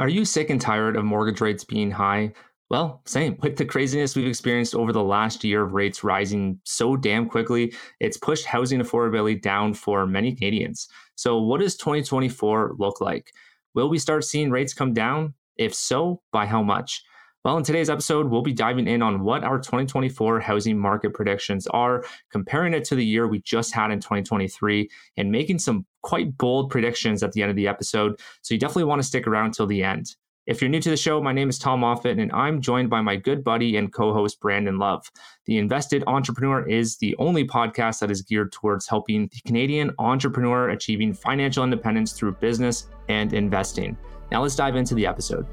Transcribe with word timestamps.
Are 0.00 0.08
you 0.08 0.24
sick 0.24 0.48
and 0.48 0.58
tired 0.58 0.96
of 0.96 1.04
mortgage 1.04 1.42
rates 1.42 1.62
being 1.62 1.90
high? 1.90 2.32
Well, 2.70 3.02
same. 3.04 3.36
With 3.42 3.58
the 3.58 3.66
craziness 3.66 4.16
we've 4.16 4.26
experienced 4.26 4.74
over 4.74 4.94
the 4.94 5.04
last 5.04 5.44
year 5.44 5.62
of 5.62 5.74
rates 5.74 6.02
rising 6.02 6.58
so 6.64 6.96
damn 6.96 7.28
quickly, 7.28 7.74
it's 8.00 8.16
pushed 8.16 8.46
housing 8.46 8.80
affordability 8.80 9.42
down 9.42 9.74
for 9.74 10.06
many 10.06 10.34
Canadians. 10.34 10.88
So, 11.16 11.38
what 11.38 11.60
does 11.60 11.76
2024 11.76 12.76
look 12.78 13.02
like? 13.02 13.30
Will 13.74 13.90
we 13.90 13.98
start 13.98 14.24
seeing 14.24 14.50
rates 14.50 14.72
come 14.72 14.94
down? 14.94 15.34
If 15.58 15.74
so, 15.74 16.22
by 16.32 16.46
how 16.46 16.62
much? 16.62 17.02
Well, 17.42 17.56
in 17.56 17.64
today's 17.64 17.88
episode, 17.88 18.26
we'll 18.26 18.42
be 18.42 18.52
diving 18.52 18.86
in 18.86 19.00
on 19.00 19.24
what 19.24 19.44
our 19.44 19.58
2024 19.58 20.40
housing 20.40 20.78
market 20.78 21.14
predictions 21.14 21.66
are, 21.68 22.04
comparing 22.30 22.74
it 22.74 22.84
to 22.84 22.94
the 22.94 23.04
year 23.04 23.26
we 23.26 23.40
just 23.40 23.72
had 23.74 23.90
in 23.90 23.98
2023, 23.98 24.90
and 25.16 25.32
making 25.32 25.58
some 25.58 25.86
quite 26.02 26.36
bold 26.36 26.68
predictions 26.68 27.22
at 27.22 27.32
the 27.32 27.40
end 27.40 27.48
of 27.48 27.56
the 27.56 27.66
episode. 27.66 28.20
So 28.42 28.52
you 28.52 28.60
definitely 28.60 28.84
want 28.84 29.00
to 29.00 29.08
stick 29.08 29.26
around 29.26 29.54
till 29.54 29.66
the 29.66 29.82
end. 29.82 30.16
If 30.46 30.60
you're 30.60 30.68
new 30.68 30.82
to 30.82 30.90
the 30.90 30.98
show, 30.98 31.22
my 31.22 31.32
name 31.32 31.48
is 31.48 31.58
Tom 31.58 31.80
Moffat, 31.80 32.18
and 32.18 32.30
I'm 32.32 32.60
joined 32.60 32.90
by 32.90 33.00
my 33.00 33.16
good 33.16 33.42
buddy 33.42 33.76
and 33.78 33.90
co 33.90 34.12
host, 34.12 34.38
Brandon 34.40 34.78
Love. 34.78 35.10
The 35.46 35.56
Invested 35.56 36.04
Entrepreneur 36.06 36.68
is 36.68 36.98
the 36.98 37.16
only 37.18 37.46
podcast 37.46 38.00
that 38.00 38.10
is 38.10 38.20
geared 38.20 38.52
towards 38.52 38.86
helping 38.86 39.28
the 39.32 39.40
Canadian 39.46 39.92
entrepreneur 39.98 40.68
achieving 40.68 41.14
financial 41.14 41.64
independence 41.64 42.12
through 42.12 42.32
business 42.32 42.88
and 43.08 43.32
investing. 43.32 43.96
Now, 44.30 44.42
let's 44.42 44.56
dive 44.56 44.76
into 44.76 44.94
the 44.94 45.06
episode. 45.06 45.46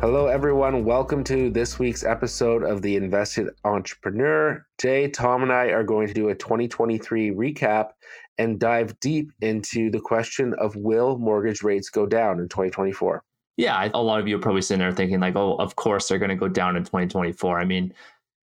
Hello, 0.00 0.28
everyone. 0.28 0.84
Welcome 0.84 1.24
to 1.24 1.50
this 1.50 1.80
week's 1.80 2.04
episode 2.04 2.62
of 2.62 2.82
The 2.82 2.94
Invested 2.94 3.48
Entrepreneur. 3.64 4.64
Today, 4.78 5.08
Tom 5.10 5.42
and 5.42 5.52
I 5.52 5.70
are 5.70 5.82
going 5.82 6.06
to 6.06 6.14
do 6.14 6.28
a 6.28 6.36
2023 6.36 7.32
recap 7.32 7.88
and 8.38 8.60
dive 8.60 8.98
deep 9.00 9.32
into 9.40 9.90
the 9.90 9.98
question 9.98 10.54
of 10.60 10.76
will 10.76 11.18
mortgage 11.18 11.64
rates 11.64 11.90
go 11.90 12.06
down 12.06 12.38
in 12.38 12.48
2024? 12.48 13.24
Yeah, 13.56 13.88
a 13.92 14.00
lot 14.00 14.20
of 14.20 14.28
you 14.28 14.36
are 14.36 14.40
probably 14.40 14.62
sitting 14.62 14.78
there 14.78 14.92
thinking, 14.92 15.18
like, 15.18 15.34
oh, 15.34 15.56
of 15.56 15.74
course 15.74 16.06
they're 16.06 16.20
going 16.20 16.28
to 16.28 16.36
go 16.36 16.46
down 16.46 16.76
in 16.76 16.84
2024. 16.84 17.58
I 17.58 17.64
mean, 17.64 17.92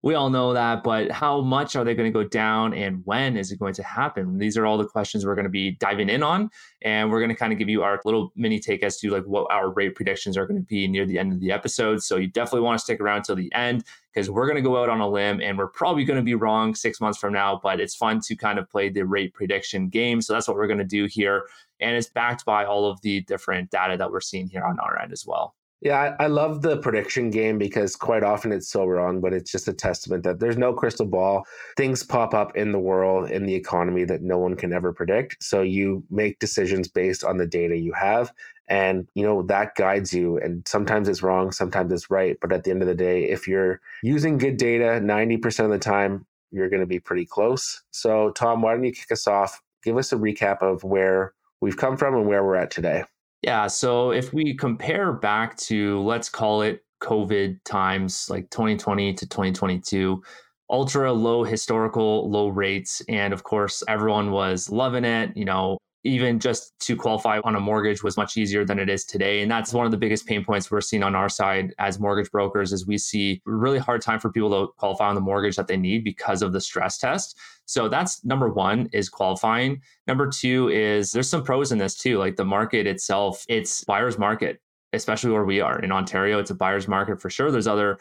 we 0.03 0.15
all 0.15 0.31
know 0.31 0.55
that, 0.55 0.83
but 0.83 1.11
how 1.11 1.43
much 1.43 1.77
are 1.77 1.85
they 1.85 1.95
going 1.95 2.11
to 2.11 2.13
go 2.13 2.27
down 2.27 2.73
and 2.73 3.03
when 3.05 3.37
is 3.37 3.53
it 3.53 3.59
going 3.59 3.75
to 3.75 3.83
happen? 3.83 4.39
These 4.39 4.57
are 4.57 4.65
all 4.65 4.79
the 4.79 4.87
questions 4.87 5.27
we're 5.27 5.35
going 5.35 5.45
to 5.45 5.51
be 5.51 5.73
diving 5.73 6.09
in 6.09 6.23
on. 6.23 6.49
And 6.83 7.11
we're 7.11 7.21
going 7.21 7.29
to 7.29 7.35
kind 7.35 7.53
of 7.53 7.59
give 7.59 7.69
you 7.69 7.83
our 7.83 8.01
little 8.07 8.33
mini 8.35 8.59
take 8.59 8.83
as 8.83 8.99
to 9.01 9.11
like 9.11 9.25
what 9.25 9.51
our 9.51 9.71
rate 9.71 9.95
predictions 9.95 10.39
are 10.39 10.47
going 10.47 10.59
to 10.59 10.67
be 10.67 10.89
near 10.89 11.05
the 11.05 11.19
end 11.19 11.35
of 11.35 11.41
the 11.41 11.53
episode. 11.53 12.03
So 12.03 12.17
you 12.17 12.29
definitely 12.29 12.63
want 12.63 12.79
to 12.79 12.83
stick 12.83 12.99
around 12.99 13.25
till 13.25 13.37
the 13.37 13.53
end 13.53 13.85
because 14.15 14.31
we're 14.31 14.47
going 14.47 14.57
to 14.57 14.63
go 14.63 14.83
out 14.83 14.89
on 14.89 15.01
a 15.01 15.09
limb 15.09 15.43
and 15.43 15.59
we're 15.59 15.67
probably 15.67 16.05
going 16.05 16.19
to 16.19 16.25
be 16.25 16.35
wrong 16.35 16.75
six 16.75 16.99
months 16.99 17.19
from 17.19 17.35
now, 17.35 17.61
but 17.63 17.79
it's 17.79 17.95
fun 17.95 18.21
to 18.21 18.35
kind 18.37 18.59
of 18.59 18.71
play 18.71 18.89
the 18.89 19.05
rate 19.05 19.35
prediction 19.35 19.91
game. 19.91 20.23
So 20.23 20.33
that's 20.33 20.49
what 20.49 20.57
we're 20.57 20.67
going 20.67 20.79
to 20.79 20.85
do 20.85 21.05
here. 21.05 21.47
And 21.79 21.95
it's 21.95 22.09
backed 22.09 22.47
by 22.47 22.65
all 22.65 22.87
of 22.91 23.01
the 23.03 23.21
different 23.23 23.71
data 23.71 23.99
that 23.99 24.11
we're 24.11 24.21
seeing 24.23 24.49
here 24.49 24.65
on 24.65 24.79
our 24.81 24.99
end 24.99 25.13
as 25.13 25.27
well. 25.27 25.55
Yeah, 25.83 26.15
I, 26.19 26.25
I, 26.25 26.27
love 26.27 26.61
the 26.61 26.77
prediction 26.77 27.31
game 27.31 27.57
because 27.57 27.97
quite 27.97 28.23
often 28.23 28.53
it's 28.53 28.69
so 28.69 28.85
wrong, 28.85 29.23
but 29.23 29.33
it's 29.33 29.51
just 29.51 29.67
a 29.67 29.73
testament 29.73 30.25
that 30.25 30.39
there's 30.39 30.59
no 30.59 30.75
crystal 30.75 31.07
ball. 31.07 31.47
Things 31.79 32.03
pop 32.03 32.35
up 32.35 32.55
in 32.55 32.73
the 32.73 32.79
world, 32.79 33.31
in 33.31 33.47
the 33.47 33.55
economy 33.55 34.05
that 34.05 34.21
no 34.21 34.37
one 34.37 34.57
can 34.57 34.75
ever 34.75 34.93
predict. 34.93 35.43
So 35.43 35.63
you 35.63 36.05
make 36.11 36.39
decisions 36.39 36.87
based 36.87 37.25
on 37.25 37.39
the 37.39 37.47
data 37.47 37.79
you 37.79 37.95
have. 37.95 38.31
And, 38.69 39.09
you 39.15 39.25
know, 39.25 39.43
that 39.45 39.75
guides 39.75 40.13
you. 40.13 40.37
And 40.39 40.69
sometimes 40.69 41.09
it's 41.09 41.23
wrong, 41.23 41.51
sometimes 41.51 41.93
it's 41.93 42.11
right. 42.11 42.37
But 42.43 42.53
at 42.53 42.65
the 42.65 42.71
end 42.71 42.83
of 42.83 42.89
the 42.89 42.95
day, 42.95 43.25
if 43.25 43.49
you're 43.49 43.81
using 44.03 44.37
good 44.37 44.59
data 44.59 45.01
90% 45.03 45.65
of 45.65 45.71
the 45.71 45.79
time, 45.79 46.27
you're 46.51 46.69
going 46.69 46.81
to 46.81 46.87
be 46.87 47.01
pretty 47.01 47.25
close. 47.25 47.83
So, 47.91 48.33
Tom, 48.33 48.61
why 48.61 48.75
don't 48.75 48.85
you 48.85 48.93
kick 48.93 49.11
us 49.11 49.27
off? 49.27 49.63
Give 49.83 49.97
us 49.97 50.13
a 50.13 50.17
recap 50.17 50.61
of 50.61 50.85
where 50.85 51.33
we've 51.63 51.77
come 51.79 51.97
from 51.97 52.15
and 52.15 52.27
where 52.27 52.45
we're 52.45 52.57
at 52.57 52.71
today. 52.71 53.05
Yeah. 53.43 53.67
So 53.69 54.11
if 54.11 54.33
we 54.33 54.55
compare 54.55 55.13
back 55.13 55.57
to, 55.59 56.01
let's 56.01 56.29
call 56.29 56.63
it 56.63 56.85
COVID 57.03 57.59
times, 57.65 58.29
like 58.29 58.51
2020 58.51 59.15
to 59.15 59.27
2022, 59.27 60.23
ultra 60.69 61.13
low 61.13 61.45
historical 61.45 62.31
low 62.31 62.49
rates. 62.49 63.03
And 63.09 63.33
of 63.33 63.43
course, 63.43 63.83
everyone 63.89 64.31
was 64.31 64.69
loving 64.71 65.05
it. 65.05 65.37
You 65.37 65.47
know, 65.47 65.79
even 66.05 66.39
just 66.39 66.79
to 66.81 66.97
qualify 66.97 67.41
on 67.45 67.57
a 67.57 67.61
mortgage 67.61 68.03
was 68.03 68.17
much 68.17 68.37
easier 68.37 68.65
than 68.65 68.79
it 68.79 68.89
is 68.89 69.05
today. 69.05 69.43
And 69.43 69.51
that's 69.51 69.75
one 69.75 69.85
of 69.85 69.93
the 69.93 69.99
biggest 69.99 70.27
pain 70.27 70.43
points 70.43 70.71
we're 70.71 70.81
seeing 70.81 71.03
on 71.03 71.15
our 71.15 71.29
side 71.29 71.75
as 71.79 72.01
mortgage 72.01 72.31
brokers 72.31 72.73
is 72.73 72.87
we 72.87 72.97
see 72.97 73.43
really 73.45 73.79
hard 73.79 74.01
time 74.01 74.19
for 74.19 74.31
people 74.31 74.51
to 74.51 74.73
qualify 74.79 75.09
on 75.09 75.15
the 75.15 75.21
mortgage 75.21 75.57
that 75.57 75.67
they 75.69 75.77
need 75.77 76.03
because 76.03 76.41
of 76.41 76.53
the 76.53 76.61
stress 76.61 76.97
test. 76.97 77.39
So 77.67 77.89
that's 77.89 78.25
number 78.25 78.49
one 78.49 78.89
is 78.93 79.11
qualifying. 79.11 79.83
Number 80.07 80.27
two 80.27 80.71
is 80.71 81.13
there's 81.13 81.29
some 81.29 81.45
pros 81.45 81.71
in 81.71 81.79
this 81.79 81.95
too 81.95 82.19
like 82.19 82.37
the 82.37 82.45
market 82.45 82.87
itself 82.87 83.45
it's 83.49 83.85
buyer's 83.85 84.19
market 84.19 84.61
especially 84.93 85.31
where 85.31 85.45
we 85.45 85.61
are 85.61 85.79
in 85.79 85.93
ontario 85.93 86.41
it's 86.41 86.51
a 86.51 86.55
buyer's 86.55 86.89
market 86.89 87.21
for 87.21 87.29
sure. 87.29 87.51
There's 87.51 87.69
other 87.69 87.99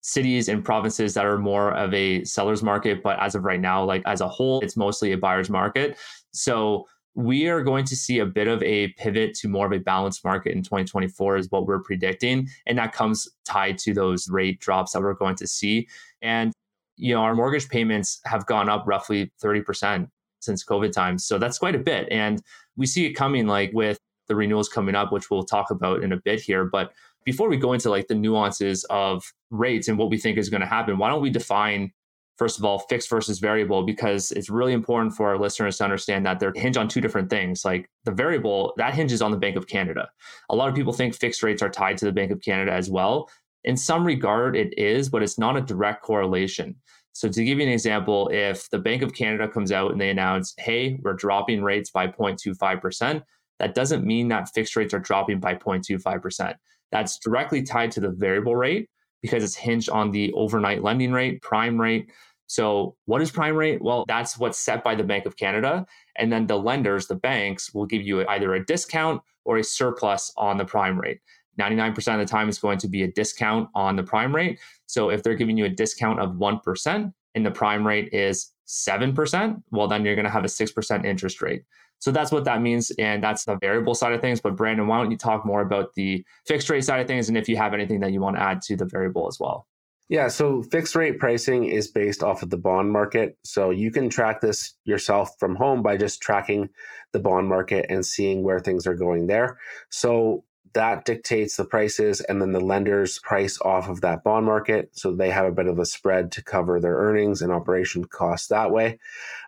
cities 0.00 0.48
and 0.48 0.64
provinces 0.64 1.14
that 1.14 1.24
are 1.24 1.38
more 1.38 1.72
of 1.74 1.92
a 1.94 2.24
seller's 2.24 2.62
market 2.62 3.02
but 3.02 3.20
as 3.20 3.34
of 3.34 3.44
right 3.44 3.60
now 3.60 3.84
like 3.84 4.02
as 4.06 4.22
a 4.22 4.28
whole 4.28 4.60
it's 4.60 4.76
mostly 4.76 5.12
a 5.12 5.18
buyer's 5.18 5.50
market. 5.50 5.98
So 6.32 6.86
we 7.14 7.48
are 7.48 7.62
going 7.62 7.84
to 7.84 7.96
see 7.96 8.20
a 8.20 8.26
bit 8.26 8.48
of 8.48 8.62
a 8.62 8.88
pivot 8.88 9.34
to 9.34 9.48
more 9.48 9.66
of 9.66 9.72
a 9.72 9.78
balanced 9.78 10.24
market 10.24 10.52
in 10.52 10.62
2024 10.62 11.36
is 11.36 11.50
what 11.50 11.66
we're 11.66 11.82
predicting. 11.82 12.48
And 12.66 12.78
that 12.78 12.92
comes 12.92 13.28
tied 13.44 13.78
to 13.78 13.92
those 13.92 14.28
rate 14.28 14.60
drops 14.60 14.92
that 14.92 15.02
we're 15.02 15.14
going 15.14 15.36
to 15.36 15.46
see. 15.46 15.88
And 16.22 16.52
you 16.96 17.14
know 17.14 17.20
our 17.22 17.34
mortgage 17.34 17.68
payments 17.68 18.20
have 18.24 18.46
gone 18.46 18.68
up 18.68 18.84
roughly 18.86 19.32
30% 19.42 20.08
since 20.40 20.64
covid 20.64 20.92
times. 20.92 21.26
So 21.26 21.38
that's 21.38 21.58
quite 21.58 21.74
a 21.74 21.78
bit. 21.78 22.08
And 22.10 22.42
we 22.76 22.86
see 22.86 23.06
it 23.06 23.12
coming 23.12 23.46
like 23.46 23.72
with 23.72 23.98
the 24.28 24.36
renewals 24.36 24.68
coming 24.68 24.94
up 24.94 25.12
which 25.12 25.30
we'll 25.30 25.44
talk 25.44 25.70
about 25.70 26.02
in 26.02 26.12
a 26.12 26.16
bit 26.16 26.40
here. 26.40 26.64
But 26.64 26.92
before 27.24 27.48
we 27.48 27.56
go 27.56 27.72
into 27.72 27.90
like 27.90 28.08
the 28.08 28.14
nuances 28.14 28.84
of 28.84 29.24
rates 29.50 29.88
and 29.88 29.98
what 29.98 30.10
we 30.10 30.18
think 30.18 30.38
is 30.38 30.48
going 30.48 30.60
to 30.60 30.66
happen 30.66 30.98
why 30.98 31.08
don't 31.08 31.22
we 31.22 31.30
define 31.30 31.92
first 32.36 32.58
of 32.58 32.64
all, 32.64 32.80
fixed 32.80 33.10
versus 33.10 33.38
variable, 33.38 33.84
because 33.84 34.32
it's 34.32 34.50
really 34.50 34.72
important 34.72 35.14
for 35.14 35.28
our 35.28 35.38
listeners 35.38 35.78
to 35.78 35.84
understand 35.84 36.26
that 36.26 36.40
they're 36.40 36.52
hinge 36.54 36.76
on 36.76 36.88
two 36.88 37.00
different 37.00 37.30
things. 37.30 37.64
Like 37.64 37.88
the 38.04 38.12
variable, 38.12 38.72
that 38.76 38.94
hinges 38.94 39.22
on 39.22 39.30
the 39.30 39.36
Bank 39.36 39.56
of 39.56 39.66
Canada. 39.66 40.08
A 40.50 40.56
lot 40.56 40.68
of 40.68 40.74
people 40.74 40.92
think 40.92 41.14
fixed 41.14 41.42
rates 41.42 41.62
are 41.62 41.70
tied 41.70 41.98
to 41.98 42.04
the 42.04 42.12
Bank 42.12 42.30
of 42.32 42.40
Canada 42.40 42.72
as 42.72 42.90
well. 42.90 43.28
In 43.64 43.76
some 43.76 44.04
regard, 44.04 44.56
it 44.56 44.76
is, 44.76 45.08
but 45.08 45.22
it's 45.22 45.38
not 45.38 45.56
a 45.56 45.60
direct 45.60 46.02
correlation. 46.02 46.74
So, 47.14 47.28
to 47.28 47.44
give 47.44 47.58
you 47.58 47.66
an 47.66 47.72
example, 47.72 48.30
if 48.32 48.68
the 48.70 48.78
Bank 48.78 49.02
of 49.02 49.14
Canada 49.14 49.46
comes 49.46 49.70
out 49.70 49.92
and 49.92 50.00
they 50.00 50.10
announce, 50.10 50.54
hey, 50.58 50.98
we're 51.02 51.12
dropping 51.12 51.62
rates 51.62 51.90
by 51.90 52.06
0.25%, 52.08 53.22
that 53.58 53.74
doesn't 53.74 54.04
mean 54.04 54.28
that 54.28 54.48
fixed 54.54 54.74
rates 54.76 54.94
are 54.94 54.98
dropping 54.98 55.38
by 55.38 55.54
0.25%. 55.54 56.54
That's 56.90 57.18
directly 57.18 57.62
tied 57.62 57.92
to 57.92 58.00
the 58.00 58.10
variable 58.10 58.56
rate 58.56 58.88
because 59.22 59.42
it's 59.42 59.56
hinged 59.56 59.88
on 59.88 60.10
the 60.10 60.32
overnight 60.34 60.82
lending 60.82 61.12
rate, 61.12 61.40
prime 61.40 61.80
rate, 61.80 62.08
so, 62.52 62.96
what 63.06 63.22
is 63.22 63.30
prime 63.30 63.56
rate? 63.56 63.80
Well, 63.80 64.04
that's 64.06 64.36
what's 64.36 64.58
set 64.58 64.84
by 64.84 64.94
the 64.94 65.02
Bank 65.02 65.24
of 65.24 65.38
Canada. 65.38 65.86
And 66.16 66.30
then 66.30 66.46
the 66.46 66.58
lenders, 66.58 67.06
the 67.06 67.14
banks, 67.14 67.72
will 67.72 67.86
give 67.86 68.02
you 68.02 68.28
either 68.28 68.52
a 68.52 68.62
discount 68.66 69.22
or 69.46 69.56
a 69.56 69.64
surplus 69.64 70.30
on 70.36 70.58
the 70.58 70.64
prime 70.66 71.00
rate. 71.00 71.20
99% 71.58 71.96
of 71.96 72.18
the 72.18 72.26
time, 72.26 72.50
it's 72.50 72.58
going 72.58 72.76
to 72.76 72.88
be 72.88 73.04
a 73.04 73.12
discount 73.12 73.70
on 73.74 73.96
the 73.96 74.02
prime 74.02 74.34
rate. 74.34 74.58
So, 74.84 75.08
if 75.08 75.22
they're 75.22 75.34
giving 75.34 75.56
you 75.56 75.64
a 75.64 75.70
discount 75.70 76.20
of 76.20 76.32
1% 76.32 77.14
and 77.34 77.46
the 77.46 77.50
prime 77.50 77.86
rate 77.86 78.12
is 78.12 78.50
7%, 78.66 79.62
well, 79.70 79.88
then 79.88 80.04
you're 80.04 80.14
going 80.14 80.26
to 80.26 80.30
have 80.30 80.44
a 80.44 80.48
6% 80.48 81.06
interest 81.06 81.40
rate. 81.40 81.62
So 82.02 82.10
that's 82.10 82.32
what 82.32 82.44
that 82.46 82.60
means. 82.60 82.90
And 82.98 83.22
that's 83.22 83.44
the 83.44 83.56
variable 83.58 83.94
side 83.94 84.12
of 84.12 84.20
things. 84.20 84.40
But 84.40 84.56
Brandon, 84.56 84.88
why 84.88 85.00
don't 85.00 85.12
you 85.12 85.16
talk 85.16 85.46
more 85.46 85.60
about 85.60 85.94
the 85.94 86.24
fixed 86.48 86.68
rate 86.68 86.84
side 86.84 87.00
of 87.00 87.06
things 87.06 87.28
and 87.28 87.38
if 87.38 87.48
you 87.48 87.56
have 87.56 87.74
anything 87.74 88.00
that 88.00 88.10
you 88.10 88.20
want 88.20 88.34
to 88.34 88.42
add 88.42 88.60
to 88.62 88.76
the 88.76 88.86
variable 88.86 89.28
as 89.28 89.38
well? 89.38 89.68
Yeah, 90.08 90.26
so 90.26 90.64
fixed 90.64 90.96
rate 90.96 91.20
pricing 91.20 91.64
is 91.64 91.86
based 91.86 92.24
off 92.24 92.42
of 92.42 92.50
the 92.50 92.56
bond 92.56 92.90
market. 92.90 93.38
So 93.44 93.70
you 93.70 93.92
can 93.92 94.08
track 94.10 94.40
this 94.40 94.74
yourself 94.84 95.30
from 95.38 95.54
home 95.54 95.80
by 95.80 95.96
just 95.96 96.20
tracking 96.20 96.70
the 97.12 97.20
bond 97.20 97.48
market 97.48 97.86
and 97.88 98.04
seeing 98.04 98.42
where 98.42 98.58
things 98.58 98.84
are 98.88 98.96
going 98.96 99.28
there. 99.28 99.58
So 99.90 100.42
that 100.74 101.04
dictates 101.04 101.56
the 101.56 101.64
prices, 101.64 102.20
and 102.20 102.40
then 102.40 102.52
the 102.52 102.60
lenders 102.60 103.18
price 103.18 103.60
off 103.62 103.88
of 103.88 104.00
that 104.00 104.24
bond 104.24 104.46
market. 104.46 104.90
So 104.92 105.12
they 105.12 105.30
have 105.30 105.46
a 105.46 105.52
bit 105.52 105.66
of 105.66 105.78
a 105.78 105.86
spread 105.86 106.32
to 106.32 106.42
cover 106.42 106.80
their 106.80 106.96
earnings 106.96 107.42
and 107.42 107.52
operation 107.52 108.04
costs 108.04 108.48
that 108.48 108.70
way. 108.70 108.98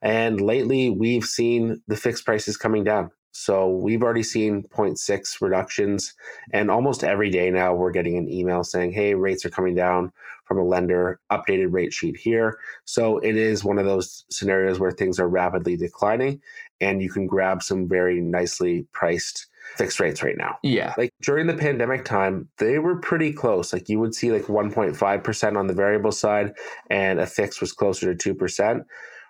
And 0.03 0.41
lately, 0.41 0.91
we've 0.91 1.25
seen 1.25 1.82
the 1.88 1.97
fixed 1.97 2.25
prices 2.25 2.56
coming 2.56 2.85
down. 2.85 3.11
So 3.37 3.69
we've 3.69 4.03
already 4.03 4.23
seen 4.23 4.62
0.6 4.62 5.41
reductions. 5.41 6.15
And 6.53 6.71
almost 6.71 7.03
every 7.03 7.31
day 7.31 7.50
now, 7.50 7.75
we're 7.75 7.91
getting 7.91 8.17
an 8.17 8.31
email 8.31 8.62
saying, 8.62 8.93
hey, 8.93 9.15
rates 9.15 9.44
are 9.44 9.50
coming 9.50 9.75
down 9.75 10.12
from 10.44 10.59
a 10.59 10.65
lender, 10.65 11.20
updated 11.32 11.73
rate 11.73 11.93
sheet 11.93 12.17
here. 12.17 12.59
So 12.85 13.19
it 13.19 13.35
is 13.37 13.65
one 13.65 13.79
of 13.79 13.87
those 13.87 14.25
scenarios 14.31 14.79
where 14.79 14.93
things 14.93 15.19
are 15.19 15.29
rapidly 15.29 15.77
declining 15.77 16.43
and 16.81 17.03
you 17.03 17.11
can 17.11 17.27
grab 17.27 17.62
some 17.62 17.88
very 17.88 18.20
nicely 18.20 18.87
priced 18.93 19.49
fixed 19.77 20.01
rates 20.01 20.23
right 20.23 20.37
now. 20.37 20.57
Yeah. 20.63 20.95
Like 20.97 21.11
during 21.23 21.47
the 21.47 21.55
pandemic 21.55 22.05
time, 22.05 22.49
they 22.59 22.79
were 22.79 22.97
pretty 22.97 23.33
close. 23.33 23.73
Like 23.73 23.89
you 23.89 23.99
would 24.01 24.15
see 24.15 24.31
like 24.33 24.45
1.5% 24.45 25.57
on 25.57 25.67
the 25.67 25.75
variable 25.75 26.13
side 26.13 26.53
and 26.91 27.19
a 27.21 27.27
fix 27.27 27.61
was 27.61 27.73
closer 27.73 28.15
to 28.15 28.35
2%. 28.35 28.85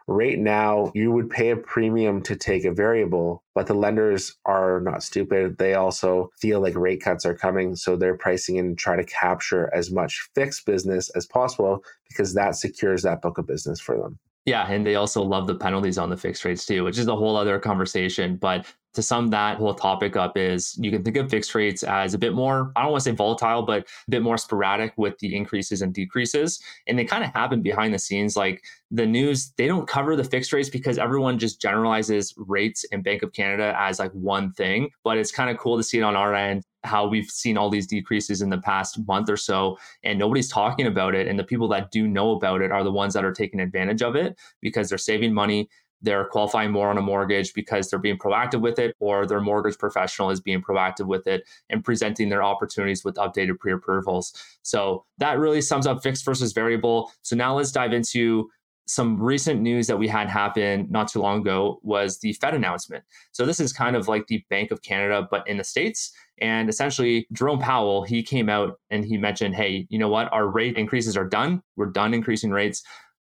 right 0.07 0.39
now 0.39 0.93
you 0.95 1.11
would 1.11 1.31
pay 1.31 1.51
a 1.51 1.57
premium 1.57 2.23
to 2.23 2.37
take 2.37 2.65
a 2.65 2.73
variable, 2.73 3.43
but 3.55 3.67
the 3.67 3.75
lenders 3.75 4.37
are 4.45 4.81
not 4.81 5.03
stupid. 5.03 5.57
They 5.59 5.75
also 5.75 6.31
feel 6.39 6.61
like 6.61 6.77
rate 6.77 7.03
cuts 7.03 7.25
are 7.25 7.35
coming. 7.35 7.75
So 7.77 7.97
they're 7.97 8.17
pricing 8.17 8.57
in 8.57 8.67
and 8.67 8.79
try 8.79 8.97
to 8.97 9.05
capture 9.05 9.73
as 9.75 9.91
much 9.91 10.29
fixed 10.35 10.67
business 10.67 11.11
as 11.11 11.27
possible 11.27 11.83
because 12.09 12.35
that 12.35 12.57
secures 12.57 13.03
that 13.03 13.23
book 13.23 13.39
of 13.39 13.47
business 13.47 13.81
for 13.81 13.97
them. 13.97 14.19
Yeah, 14.47 14.67
and 14.71 14.87
they 14.87 14.97
also 14.97 15.23
love 15.23 15.47
the 15.47 15.55
penalties 15.55 15.97
on 15.97 16.11
the 16.11 16.19
fixed 16.19 16.45
rates 16.45 16.67
too, 16.67 16.85
which 16.85 16.99
is 16.99 17.09
a 17.09 17.17
whole 17.17 17.35
other 17.35 17.59
conversation. 17.59 18.37
But 18.37 18.67
to 18.95 19.03
sum 19.03 19.29
that 19.29 19.59
whole 19.59 19.75
topic 19.75 20.17
up 20.17 20.37
is 20.37 20.77
you 20.81 20.91
can 20.91 21.03
think 21.03 21.17
of 21.17 21.31
fixed 21.31 21.55
rates 21.55 21.83
as 21.83 22.15
a 22.15 22.19
bit 22.19 22.33
more 22.33 22.73
i 22.77 22.83
don't 22.83 22.93
want 22.93 23.03
to 23.03 23.11
say 23.11 23.15
volatile 23.15 23.63
but 23.63 23.83
a 23.83 24.11
bit 24.11 24.23
more 24.23 24.39
sporadic 24.39 24.93
with 24.97 25.19
the 25.19 25.35
increases 25.35 25.83
and 25.83 25.95
decreases. 25.95 26.61
And 26.87 26.99
they 26.99 27.05
kind 27.05 27.25
of 27.25 27.31
happen 27.31 27.63
behind 27.63 27.95
the 27.95 27.99
scenes 27.99 28.37
like 28.37 28.65
the 28.91 29.07
news 29.07 29.53
they 29.57 29.67
don't 29.67 29.89
cover 29.89 30.17
the 30.17 30.25
fixed 30.25 30.53
rates 30.53 30.69
because 30.69 30.99
everyone 30.99 31.39
just 31.39 31.61
generalizes 31.61 32.35
rates 32.37 32.85
and 32.93 33.03
bank 33.03 33.23
of 33.23 33.33
canada 33.33 33.75
as 33.79 33.99
like 33.99 34.13
one 34.13 34.53
thing. 34.53 34.91
But 35.03 35.19
it's 35.19 35.33
kind 35.33 35.51
of 35.51 35.59
cool 35.59 35.77
to 35.77 35.83
see 35.83 35.99
it 35.99 36.03
on 36.03 36.17
our 36.17 36.35
end 36.35 36.65
how 36.85 37.07
we've 37.07 37.31
seen 37.31 37.57
all 37.57 37.71
these 37.71 37.87
decreases 37.87 38.43
in 38.43 38.51
the 38.51 38.59
past 38.59 38.99
month 39.07 39.31
or 39.31 39.39
so 39.39 39.79
and 40.03 40.19
nobody's 40.19 40.51
talking 40.51 40.87
about 40.87 41.15
it. 41.15 41.27
And 41.27 41.39
the 41.39 41.45
people 41.45 41.67
that 41.69 41.91
do 41.91 42.07
know 42.07 42.33
about 42.33 42.61
it 42.61 42.71
are 42.71 42.85
the 42.85 42.93
ones 42.93 43.15
that 43.15 43.25
are 43.25 43.33
taking 43.33 43.61
advantage 43.61 44.03
of 44.03 44.17
it 44.17 44.39
because 44.61 44.91
they're 44.91 44.99
saving 44.99 45.33
money 45.33 45.69
they're 46.05 46.27
qualifying 46.27 46.71
more 46.71 46.89
on 46.91 46.99
a 46.99 47.03
mortgage 47.03 47.55
because 47.55 47.89
they're 47.89 47.99
being 47.99 48.19
proactive 48.19 48.61
with 48.61 48.79
it, 48.79 48.95
or 49.01 49.27
their 49.27 49.41
mortgage 49.41 49.79
professional 49.79 50.31
is 50.31 50.41
being 50.41 50.63
proactive 50.63 51.07
with 51.07 51.27
it 51.27 51.45
and 51.71 51.83
presenting 51.83 52.29
their 52.29 52.43
opportunities 52.43 53.05
with 53.05 53.17
updated 53.17 53.59
pre 53.59 53.73
approvals. 53.73 54.35
So 54.63 55.05
that 55.19 55.39
really 55.39 55.63
sums 55.63 55.87
up 55.87 56.03
fixed 56.03 56.25
versus 56.25 56.53
variable. 56.53 57.11
So 57.23 57.35
now 57.35 57.57
let's 57.57 57.73
dive 57.73 57.93
into 57.93 58.51
some 58.87 59.19
recent 59.19 59.63
news 59.63 59.87
that 59.87 59.99
we 59.99 60.07
had 60.07 60.29
happen 60.29 60.87
not 60.91 61.09
too 61.09 61.19
long 61.19 61.41
ago 61.41 61.81
was 61.83 62.19
the 62.19 62.35
Fed 62.35 62.53
announcement. 62.53 63.03
So 63.33 63.47
this 63.47 63.59
is 63.59 63.73
kind 63.73 63.97
of 63.97 64.09
like 64.09 64.27
the 64.27 64.45
Bank 64.51 64.71
of 64.71 64.83
Canada, 64.83 65.27
but 65.31 65.49
in 65.49 65.57
the 65.57 65.65
States. 65.65 66.13
And 66.39 66.69
essentially, 66.69 67.27
Jerome 67.33 67.61
Powell, 67.61 68.03
he 68.03 68.23
came 68.23 68.51
out 68.51 68.79
and 68.91 69.03
he 69.03 69.17
mentioned, 69.17 69.55
hey, 69.55 69.87
you 69.89 69.99
know 69.99 70.09
what? 70.09 70.31
Our 70.35 70.49
rate 70.49 70.77
increases 70.77 71.17
are 71.17 71.25
done. 71.25 71.63
We're 71.77 71.87
done 71.87 72.13
increasing 72.13 72.51
rates 72.51 72.83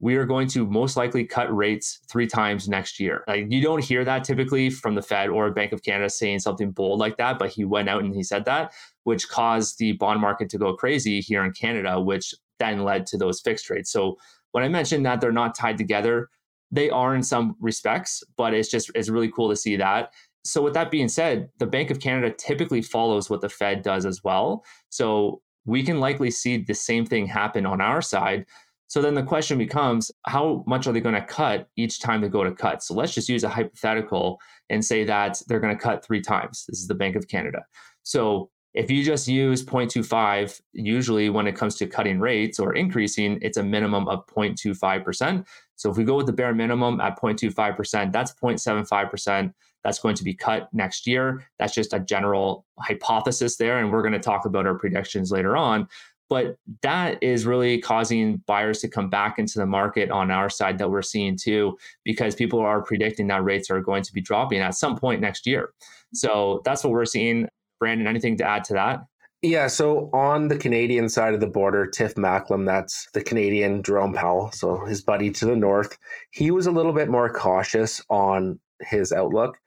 we 0.02 0.16
are 0.16 0.26
going 0.26 0.48
to 0.48 0.66
most 0.66 0.98
likely 0.98 1.24
cut 1.24 1.56
rates 1.56 2.00
three 2.10 2.26
times 2.26 2.68
next 2.68 3.00
year. 3.00 3.24
Like 3.28 3.46
you 3.50 3.62
don't 3.62 3.84
hear 3.84 4.04
that 4.04 4.24
typically 4.24 4.72
from 4.72 4.96
the 4.96 5.02
Fed 5.02 5.30
or 5.30 5.52
Bank 5.52 5.72
of 5.72 5.84
Canada 5.84 6.10
saying 6.10 6.40
something 6.40 6.72
bold 6.72 7.00
like 7.00 7.18
that, 7.18 7.38
but 7.38 7.52
he 7.52 7.66
went 7.66 7.88
out 7.88 8.04
and 8.04 8.14
he 8.14 8.24
said 8.24 8.46
that, 8.46 8.74
which 9.04 9.30
caused 9.30 9.78
the 9.78 9.92
bond 9.94 10.20
market 10.20 10.50
to 10.50 10.58
go 10.58 10.76
crazy 10.76 11.22
here 11.22 11.44
in 11.44 11.52
Canada, 11.52 12.02
which 12.02 12.34
then 12.58 12.84
led 12.84 13.06
to 13.08 13.18
those 13.18 13.42
fixed 13.42 13.70
rates. 13.70 13.92
So 13.92 14.18
when 14.54 14.64
I 14.64 14.70
mentioned 14.70 15.06
that 15.06 15.22
they're 15.22 15.32
not 15.32 15.56
tied 15.56 15.78
together, 15.78 16.30
they 16.72 16.90
are 16.90 17.14
in 17.14 17.22
some 17.22 17.56
respects, 17.60 18.24
but 18.38 18.56
it's 18.56 18.70
just 18.70 18.90
it's 18.96 19.10
really 19.10 19.32
cool 19.32 19.50
to 19.50 19.56
see 19.56 19.76
that. 19.76 20.12
So 20.44 20.64
with 20.64 20.74
that 20.74 20.90
being 20.90 21.10
said, 21.10 21.50
the 21.60 21.68
Bank 21.68 21.92
of 21.92 22.00
Canada 22.00 22.34
typically 22.36 22.82
follows 22.82 23.30
what 23.30 23.42
the 23.42 23.50
Fed 23.50 23.84
does 23.84 24.08
as 24.08 24.24
well. 24.24 24.66
So 24.90 25.44
we 25.66 25.84
can 25.84 26.00
likely 26.00 26.32
see 26.32 26.58
the 26.58 26.74
same 26.74 27.06
thing 27.06 27.28
happen 27.28 27.68
on 27.68 27.82
our 27.82 28.02
side. 28.02 28.48
So 28.92 29.02
then 29.02 29.14
the 29.14 29.24
question 29.24 29.58
becomes 29.58 30.12
how 30.24 30.66
much 30.68 30.86
are 30.86 30.92
they 30.92 31.00
going 31.00 31.16
to 31.16 31.24
cut 31.24 31.70
each 31.78 32.02
time 32.02 32.20
they 32.20 32.28
go 32.28 32.44
to 32.44 32.52
cut? 32.52 32.84
So 32.84 32.94
let's 32.94 33.14
just 33.14 33.30
use 33.30 33.46
a 33.46 33.48
hypothetical 33.48 34.38
and 34.70 34.84
say 34.84 35.06
that 35.06 35.42
they're 35.48 35.62
going 35.62 35.74
to 35.74 35.82
cut 35.82 36.04
three 36.04 36.20
times. 36.20 36.66
This 36.68 36.82
is 36.82 36.88
the 36.88 36.94
Bank 36.94 37.16
of 37.16 37.30
Canada. 37.30 37.64
So 38.04 38.50
if 38.74 38.92
you 38.92 39.02
just 39.02 39.30
use 39.30 39.64
0.25, 39.64 40.60
usually 40.74 41.30
when 41.30 41.48
it 41.48 41.56
comes 41.56 41.76
to 41.76 41.88
cutting 41.88 42.20
rates 42.20 42.60
or 42.60 42.76
increasing, 42.76 43.40
it's 43.42 43.56
a 43.56 43.64
minimum 43.64 44.10
of 44.10 44.28
0.25%. 44.28 45.48
So 45.78 45.90
if 45.90 45.96
we 45.96 46.04
go 46.04 46.18
with 46.18 46.26
the 46.26 46.34
bare 46.34 46.54
minimum 46.54 47.00
at 47.00 47.18
0.25%, 47.18 48.12
that's 48.12 48.34
0.75% 48.34 49.54
that's 49.84 50.00
going 50.00 50.16
to 50.16 50.24
be 50.24 50.34
cut 50.34 50.70
next 50.74 51.08
year. 51.08 51.44
That's 51.60 51.74
just 51.74 51.94
a 51.94 52.00
general 52.00 52.66
hypothesis 52.80 53.58
there. 53.58 53.80
And 53.80 53.92
we're 53.92 54.02
going 54.02 54.14
to 54.14 54.20
talk 54.20 54.46
about 54.46 54.68
our 54.68 54.76
predictions 54.76 55.32
later 55.32 55.58
on. 55.58 55.88
But 56.32 56.56
that 56.82 57.22
is 57.22 57.46
really 57.46 57.80
causing 57.80 58.38
buyers 58.48 58.80
to 58.80 58.88
come 58.88 59.10
back 59.10 59.38
into 59.38 59.60
the 59.60 59.66
market 59.66 60.10
on 60.10 60.32
our 60.32 60.50
side 60.50 60.78
that 60.78 60.90
we're 60.90 61.02
seeing 61.02 61.36
too, 61.36 61.78
because 62.06 62.36
people 62.36 62.62
are 62.62 62.82
predicting 62.82 63.28
that 63.28 63.44
rates 63.44 63.70
are 63.70 63.82
going 63.82 64.02
to 64.04 64.14
be 64.14 64.22
dropping 64.22 64.62
at 64.62 64.76
some 64.76 64.98
point 64.98 65.20
next 65.20 65.46
year. 65.46 65.74
So 66.14 66.62
that's 66.64 66.86
what 66.86 66.94
we're 66.94 67.04
seeing. 67.04 67.50
Brandon, 67.82 68.08
anything 68.08 68.38
to 68.38 68.46
add 68.46 68.64
to 68.64 68.74
that? 68.76 69.02
Yeah, 69.42 69.68
so 69.68 70.10
on 70.14 70.48
the 70.48 70.58
Canadian 70.58 71.10
side 71.10 71.34
of 71.34 71.42
the 71.42 71.48
border, 71.48 71.86
Tiff 71.86 72.16
Macklem, 72.16 72.66
that's 72.66 73.10
the 73.12 73.24
Canadian 73.24 73.84
Jerome 73.84 74.14
Powell, 74.14 74.52
so 74.54 74.86
his 74.86 75.02
buddy 75.02 75.32
to 75.32 75.46
the 75.46 75.56
north, 75.58 75.98
he 76.30 76.50
was 76.50 76.66
a 76.66 76.72
little 76.72 76.94
bit 76.94 77.10
more 77.10 77.30
cautious 77.30 78.02
on 78.10 78.58
his 78.80 79.12
outlook 79.12 79.58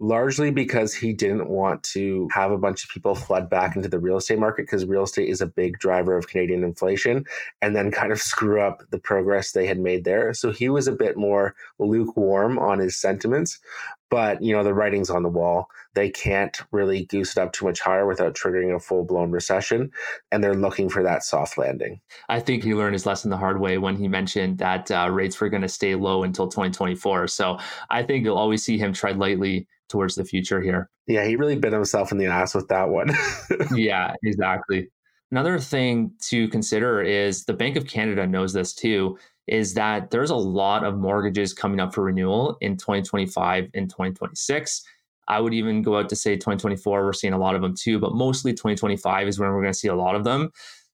largely 0.00 0.50
because 0.50 0.92
he 0.92 1.12
didn't 1.12 1.48
want 1.48 1.82
to 1.82 2.28
have 2.32 2.50
a 2.50 2.58
bunch 2.58 2.84
of 2.84 2.90
people 2.90 3.14
flood 3.14 3.48
back 3.48 3.76
into 3.76 3.88
the 3.88 3.98
real 3.98 4.16
estate 4.16 4.38
market 4.38 4.62
because 4.62 4.84
real 4.84 5.04
estate 5.04 5.28
is 5.28 5.40
a 5.40 5.46
big 5.46 5.78
driver 5.78 6.16
of 6.16 6.28
Canadian 6.28 6.64
inflation 6.64 7.24
and 7.62 7.76
then 7.76 7.90
kind 7.90 8.12
of 8.12 8.20
screw 8.20 8.60
up 8.60 8.82
the 8.90 8.98
progress 8.98 9.52
they 9.52 9.66
had 9.66 9.78
made 9.78 10.04
there. 10.04 10.34
So 10.34 10.50
he 10.50 10.68
was 10.68 10.88
a 10.88 10.92
bit 10.92 11.16
more 11.16 11.54
lukewarm 11.78 12.58
on 12.58 12.80
his 12.80 12.96
sentiments. 12.96 13.60
But, 14.14 14.40
you 14.40 14.54
know, 14.54 14.62
the 14.62 14.72
writing's 14.72 15.10
on 15.10 15.24
the 15.24 15.28
wall. 15.28 15.68
They 15.94 16.08
can't 16.08 16.56
really 16.70 17.06
goose 17.06 17.32
it 17.32 17.40
up 17.40 17.52
too 17.52 17.64
much 17.64 17.80
higher 17.80 18.06
without 18.06 18.36
triggering 18.36 18.72
a 18.72 18.78
full 18.78 19.04
blown 19.04 19.32
recession. 19.32 19.90
And 20.30 20.42
they're 20.42 20.54
looking 20.54 20.88
for 20.88 21.02
that 21.02 21.24
soft 21.24 21.58
landing. 21.58 22.00
I 22.28 22.38
think 22.38 22.62
he 22.62 22.74
learned 22.74 22.92
his 22.92 23.06
lesson 23.06 23.30
the 23.30 23.36
hard 23.36 23.58
way 23.58 23.76
when 23.76 23.96
he 23.96 24.06
mentioned 24.06 24.58
that 24.58 24.88
uh, 24.92 25.10
rates 25.10 25.40
were 25.40 25.48
going 25.48 25.62
to 25.62 25.68
stay 25.68 25.96
low 25.96 26.22
until 26.22 26.46
2024. 26.46 27.26
So 27.26 27.58
I 27.90 28.04
think 28.04 28.24
you'll 28.24 28.38
always 28.38 28.62
see 28.62 28.78
him 28.78 28.92
tread 28.92 29.18
lightly 29.18 29.66
towards 29.88 30.14
the 30.14 30.24
future 30.24 30.62
here. 30.62 30.90
Yeah, 31.08 31.24
he 31.24 31.34
really 31.34 31.58
bit 31.58 31.72
himself 31.72 32.12
in 32.12 32.18
the 32.18 32.26
ass 32.26 32.54
with 32.54 32.68
that 32.68 32.90
one. 32.90 33.10
yeah, 33.74 34.14
exactly. 34.22 34.90
Another 35.32 35.58
thing 35.58 36.12
to 36.28 36.46
consider 36.50 37.02
is 37.02 37.46
the 37.46 37.52
Bank 37.52 37.74
of 37.74 37.88
Canada 37.88 38.28
knows 38.28 38.52
this 38.52 38.72
too 38.72 39.18
is 39.46 39.74
that 39.74 40.10
there's 40.10 40.30
a 40.30 40.36
lot 40.36 40.84
of 40.84 40.96
mortgages 40.96 41.52
coming 41.52 41.80
up 41.80 41.94
for 41.94 42.04
renewal 42.04 42.56
in 42.60 42.76
2025 42.76 43.68
and 43.74 43.88
2026. 43.90 44.84
I 45.28 45.40
would 45.40 45.54
even 45.54 45.82
go 45.82 45.98
out 45.98 46.08
to 46.10 46.16
say 46.16 46.34
2024, 46.34 47.04
we're 47.04 47.12
seeing 47.12 47.32
a 47.32 47.38
lot 47.38 47.54
of 47.54 47.62
them 47.62 47.74
too, 47.74 47.98
but 47.98 48.14
mostly 48.14 48.52
2025 48.52 49.28
is 49.28 49.38
when 49.38 49.50
we're 49.50 49.62
going 49.62 49.72
to 49.72 49.78
see 49.78 49.88
a 49.88 49.94
lot 49.94 50.14
of 50.14 50.24
them. 50.24 50.50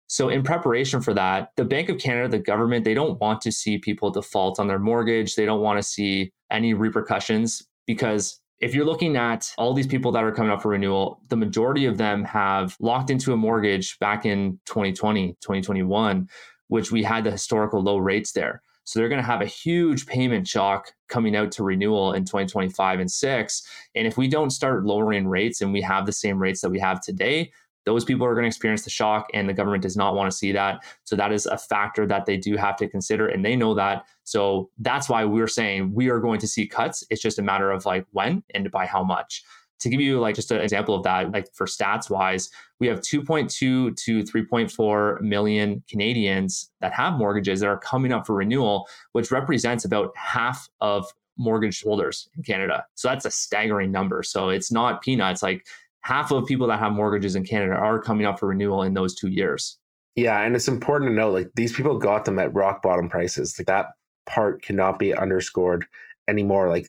So, 0.06 0.28
in 0.28 0.42
preparation 0.42 1.00
for 1.00 1.14
that, 1.14 1.50
the 1.56 1.64
Bank 1.64 1.88
of 1.88 1.98
Canada, 1.98 2.28
the 2.28 2.42
government, 2.42 2.84
they 2.84 2.94
don't 2.94 3.20
want 3.20 3.40
to 3.42 3.52
see 3.52 3.78
people 3.78 4.10
default 4.10 4.58
on 4.58 4.66
their 4.66 4.80
mortgage. 4.80 5.36
They 5.36 5.46
don't 5.46 5.60
want 5.60 5.78
to 5.78 5.84
see 5.84 6.32
any 6.50 6.74
repercussions 6.74 7.64
because 7.86 8.40
if 8.60 8.74
you're 8.74 8.84
looking 8.84 9.16
at 9.16 9.52
all 9.56 9.72
these 9.72 9.86
people 9.86 10.12
that 10.12 10.24
are 10.24 10.32
coming 10.32 10.50
up 10.50 10.62
for 10.62 10.70
renewal, 10.70 11.22
the 11.28 11.36
majority 11.36 11.86
of 11.86 11.96
them 11.96 12.24
have 12.24 12.76
locked 12.80 13.10
into 13.10 13.32
a 13.32 13.36
mortgage 13.36 13.98
back 14.00 14.26
in 14.26 14.58
2020, 14.66 15.28
2021, 15.40 16.28
which 16.70 16.92
we 16.92 17.02
had 17.02 17.24
the 17.24 17.30
historical 17.30 17.82
low 17.82 17.98
rates 17.98 18.32
there. 18.32 18.62
So 18.84 18.98
they're 18.98 19.08
going 19.08 19.20
to 19.20 19.26
have 19.26 19.42
a 19.42 19.46
huge 19.46 20.06
payment 20.06 20.46
shock 20.48 20.92
coming 21.08 21.36
out 21.36 21.52
to 21.52 21.64
renewal 21.64 22.12
in 22.12 22.24
2025 22.24 23.00
and 23.00 23.10
6. 23.10 23.62
And 23.94 24.06
if 24.06 24.16
we 24.16 24.28
don't 24.28 24.50
start 24.50 24.84
lowering 24.84 25.28
rates 25.28 25.60
and 25.60 25.72
we 25.72 25.82
have 25.82 26.06
the 26.06 26.12
same 26.12 26.38
rates 26.38 26.60
that 26.60 26.70
we 26.70 26.78
have 26.78 27.00
today, 27.00 27.52
those 27.86 28.04
people 28.04 28.24
are 28.24 28.34
going 28.34 28.44
to 28.44 28.48
experience 28.48 28.82
the 28.82 28.90
shock 28.90 29.28
and 29.34 29.48
the 29.48 29.52
government 29.52 29.82
does 29.82 29.96
not 29.96 30.14
want 30.14 30.30
to 30.30 30.36
see 30.36 30.52
that 30.52 30.84
so 31.04 31.16
that 31.16 31.32
is 31.32 31.46
a 31.46 31.58
factor 31.58 32.06
that 32.06 32.26
they 32.26 32.36
do 32.36 32.56
have 32.56 32.76
to 32.76 32.86
consider 32.86 33.26
and 33.26 33.44
they 33.44 33.56
know 33.56 33.74
that 33.74 34.04
so 34.24 34.68
that's 34.78 35.08
why 35.08 35.24
we're 35.24 35.48
saying 35.48 35.92
we 35.94 36.10
are 36.10 36.20
going 36.20 36.38
to 36.38 36.46
see 36.46 36.66
cuts 36.66 37.02
it's 37.08 37.22
just 37.22 37.38
a 37.38 37.42
matter 37.42 37.70
of 37.70 37.86
like 37.86 38.06
when 38.10 38.42
and 38.54 38.70
by 38.70 38.84
how 38.84 39.02
much 39.02 39.42
to 39.80 39.88
give 39.88 40.00
you 40.00 40.20
like 40.20 40.34
just 40.34 40.50
an 40.50 40.60
example 40.60 40.94
of 40.94 41.02
that 41.02 41.32
like 41.32 41.52
for 41.54 41.66
stats 41.66 42.08
wise 42.10 42.50
we 42.78 42.86
have 42.86 43.00
2.2 43.00 43.48
to 43.96 44.22
3.4 44.22 45.20
million 45.20 45.82
canadians 45.88 46.70
that 46.80 46.92
have 46.92 47.14
mortgages 47.14 47.60
that 47.60 47.66
are 47.66 47.78
coming 47.78 48.12
up 48.12 48.26
for 48.26 48.34
renewal 48.36 48.88
which 49.12 49.30
represents 49.30 49.84
about 49.84 50.12
half 50.16 50.68
of 50.80 51.06
mortgage 51.36 51.82
holders 51.82 52.28
in 52.36 52.42
canada 52.42 52.84
so 52.94 53.08
that's 53.08 53.24
a 53.24 53.30
staggering 53.30 53.90
number 53.90 54.22
so 54.22 54.48
it's 54.48 54.70
not 54.70 55.02
peanuts 55.02 55.42
like 55.42 55.64
half 56.02 56.30
of 56.30 56.46
people 56.46 56.66
that 56.68 56.78
have 56.78 56.92
mortgages 56.92 57.36
in 57.36 57.44
Canada 57.44 57.74
are 57.74 58.00
coming 58.00 58.26
up 58.26 58.38
for 58.38 58.48
renewal 58.48 58.82
in 58.82 58.94
those 58.94 59.14
two 59.14 59.28
years. 59.28 59.78
Yeah, 60.16 60.40
and 60.40 60.56
it's 60.56 60.68
important 60.68 61.10
to 61.10 61.14
note 61.14 61.32
like 61.32 61.50
these 61.54 61.72
people 61.72 61.98
got 61.98 62.24
them 62.24 62.38
at 62.38 62.52
rock 62.54 62.82
bottom 62.82 63.08
prices. 63.08 63.58
Like 63.58 63.66
that 63.66 63.86
part 64.26 64.62
cannot 64.62 64.98
be 64.98 65.14
underscored 65.14 65.86
anymore. 66.28 66.68
Like 66.68 66.88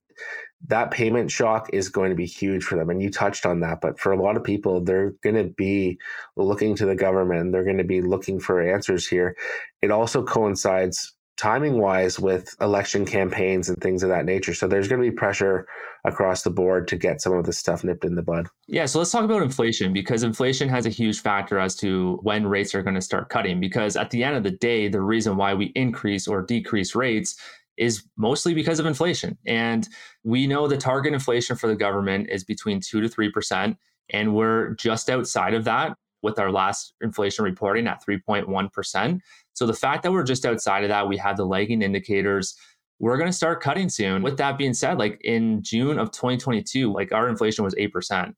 that 0.67 0.91
payment 0.91 1.31
shock 1.31 1.69
is 1.73 1.89
going 1.89 2.09
to 2.09 2.15
be 2.15 2.25
huge 2.25 2.63
for 2.63 2.75
them. 2.75 2.89
And 2.89 3.01
you 3.01 3.09
touched 3.09 3.45
on 3.45 3.59
that, 3.61 3.81
but 3.81 3.99
for 3.99 4.11
a 4.11 4.21
lot 4.21 4.37
of 4.37 4.43
people, 4.43 4.81
they're 4.81 5.11
going 5.23 5.35
to 5.35 5.45
be 5.45 5.97
looking 6.35 6.75
to 6.75 6.85
the 6.85 6.95
government. 6.95 7.51
They're 7.51 7.63
going 7.63 7.77
to 7.77 7.83
be 7.83 8.01
looking 8.01 8.39
for 8.39 8.61
answers 8.61 9.07
here. 9.07 9.35
It 9.81 9.91
also 9.91 10.23
coincides 10.23 11.13
timing 11.41 11.79
wise 11.79 12.19
with 12.19 12.55
election 12.61 13.03
campaigns 13.03 13.67
and 13.67 13.77
things 13.79 14.03
of 14.03 14.09
that 14.09 14.25
nature. 14.25 14.53
So 14.53 14.67
there's 14.67 14.87
going 14.87 15.01
to 15.01 15.09
be 15.09 15.15
pressure 15.15 15.67
across 16.05 16.43
the 16.43 16.51
board 16.51 16.87
to 16.89 16.95
get 16.95 17.19
some 17.19 17.33
of 17.33 17.47
this 17.47 17.57
stuff 17.57 17.83
nipped 17.83 18.05
in 18.05 18.13
the 18.13 18.21
bud. 18.21 18.47
Yeah, 18.67 18.85
so 18.85 18.99
let's 18.99 19.09
talk 19.09 19.23
about 19.23 19.41
inflation 19.41 19.91
because 19.91 20.21
inflation 20.21 20.69
has 20.69 20.85
a 20.85 20.89
huge 20.89 21.19
factor 21.19 21.57
as 21.57 21.75
to 21.77 22.19
when 22.21 22.45
rates 22.45 22.75
are 22.75 22.83
going 22.83 22.93
to 22.93 23.01
start 23.01 23.29
cutting. 23.29 23.59
Because 23.59 23.95
at 23.95 24.11
the 24.11 24.23
end 24.23 24.35
of 24.35 24.43
the 24.43 24.51
day, 24.51 24.87
the 24.87 25.01
reason 25.01 25.35
why 25.35 25.55
we 25.55 25.71
increase 25.75 26.27
or 26.27 26.43
decrease 26.43 26.93
rates 26.93 27.35
is 27.77 28.03
mostly 28.17 28.53
because 28.53 28.79
of 28.79 28.85
inflation. 28.85 29.37
And 29.45 29.87
we 30.23 30.47
know 30.47 30.67
the 30.67 30.77
target 30.77 31.13
inflation 31.13 31.55
for 31.55 31.67
the 31.67 31.75
government 31.75 32.29
is 32.29 32.43
between 32.43 32.79
2 32.79 33.01
to 33.01 33.09
3%. 33.09 33.75
And 34.11 34.35
we're 34.35 34.75
just 34.75 35.09
outside 35.09 35.53
of 35.53 35.63
that 35.65 35.95
with 36.21 36.37
our 36.37 36.51
last 36.51 36.93
inflation 37.01 37.43
reporting 37.43 37.87
at 37.87 38.03
3.1%. 38.05 39.19
So 39.53 39.65
the 39.65 39.73
fact 39.73 40.03
that 40.03 40.11
we're 40.11 40.23
just 40.23 40.45
outside 40.45 40.83
of 40.83 40.89
that, 40.89 41.07
we 41.07 41.17
have 41.17 41.37
the 41.37 41.45
lagging 41.45 41.81
indicators. 41.81 42.55
We're 42.99 43.17
going 43.17 43.29
to 43.29 43.35
start 43.35 43.61
cutting 43.61 43.89
soon. 43.89 44.21
With 44.21 44.37
that 44.37 44.57
being 44.57 44.73
said, 44.73 44.99
like 44.99 45.19
in 45.23 45.63
June 45.63 45.97
of 45.97 46.11
2022, 46.11 46.91
like 46.91 47.11
our 47.11 47.27
inflation 47.27 47.63
was 47.63 47.75
8%. 47.75 48.33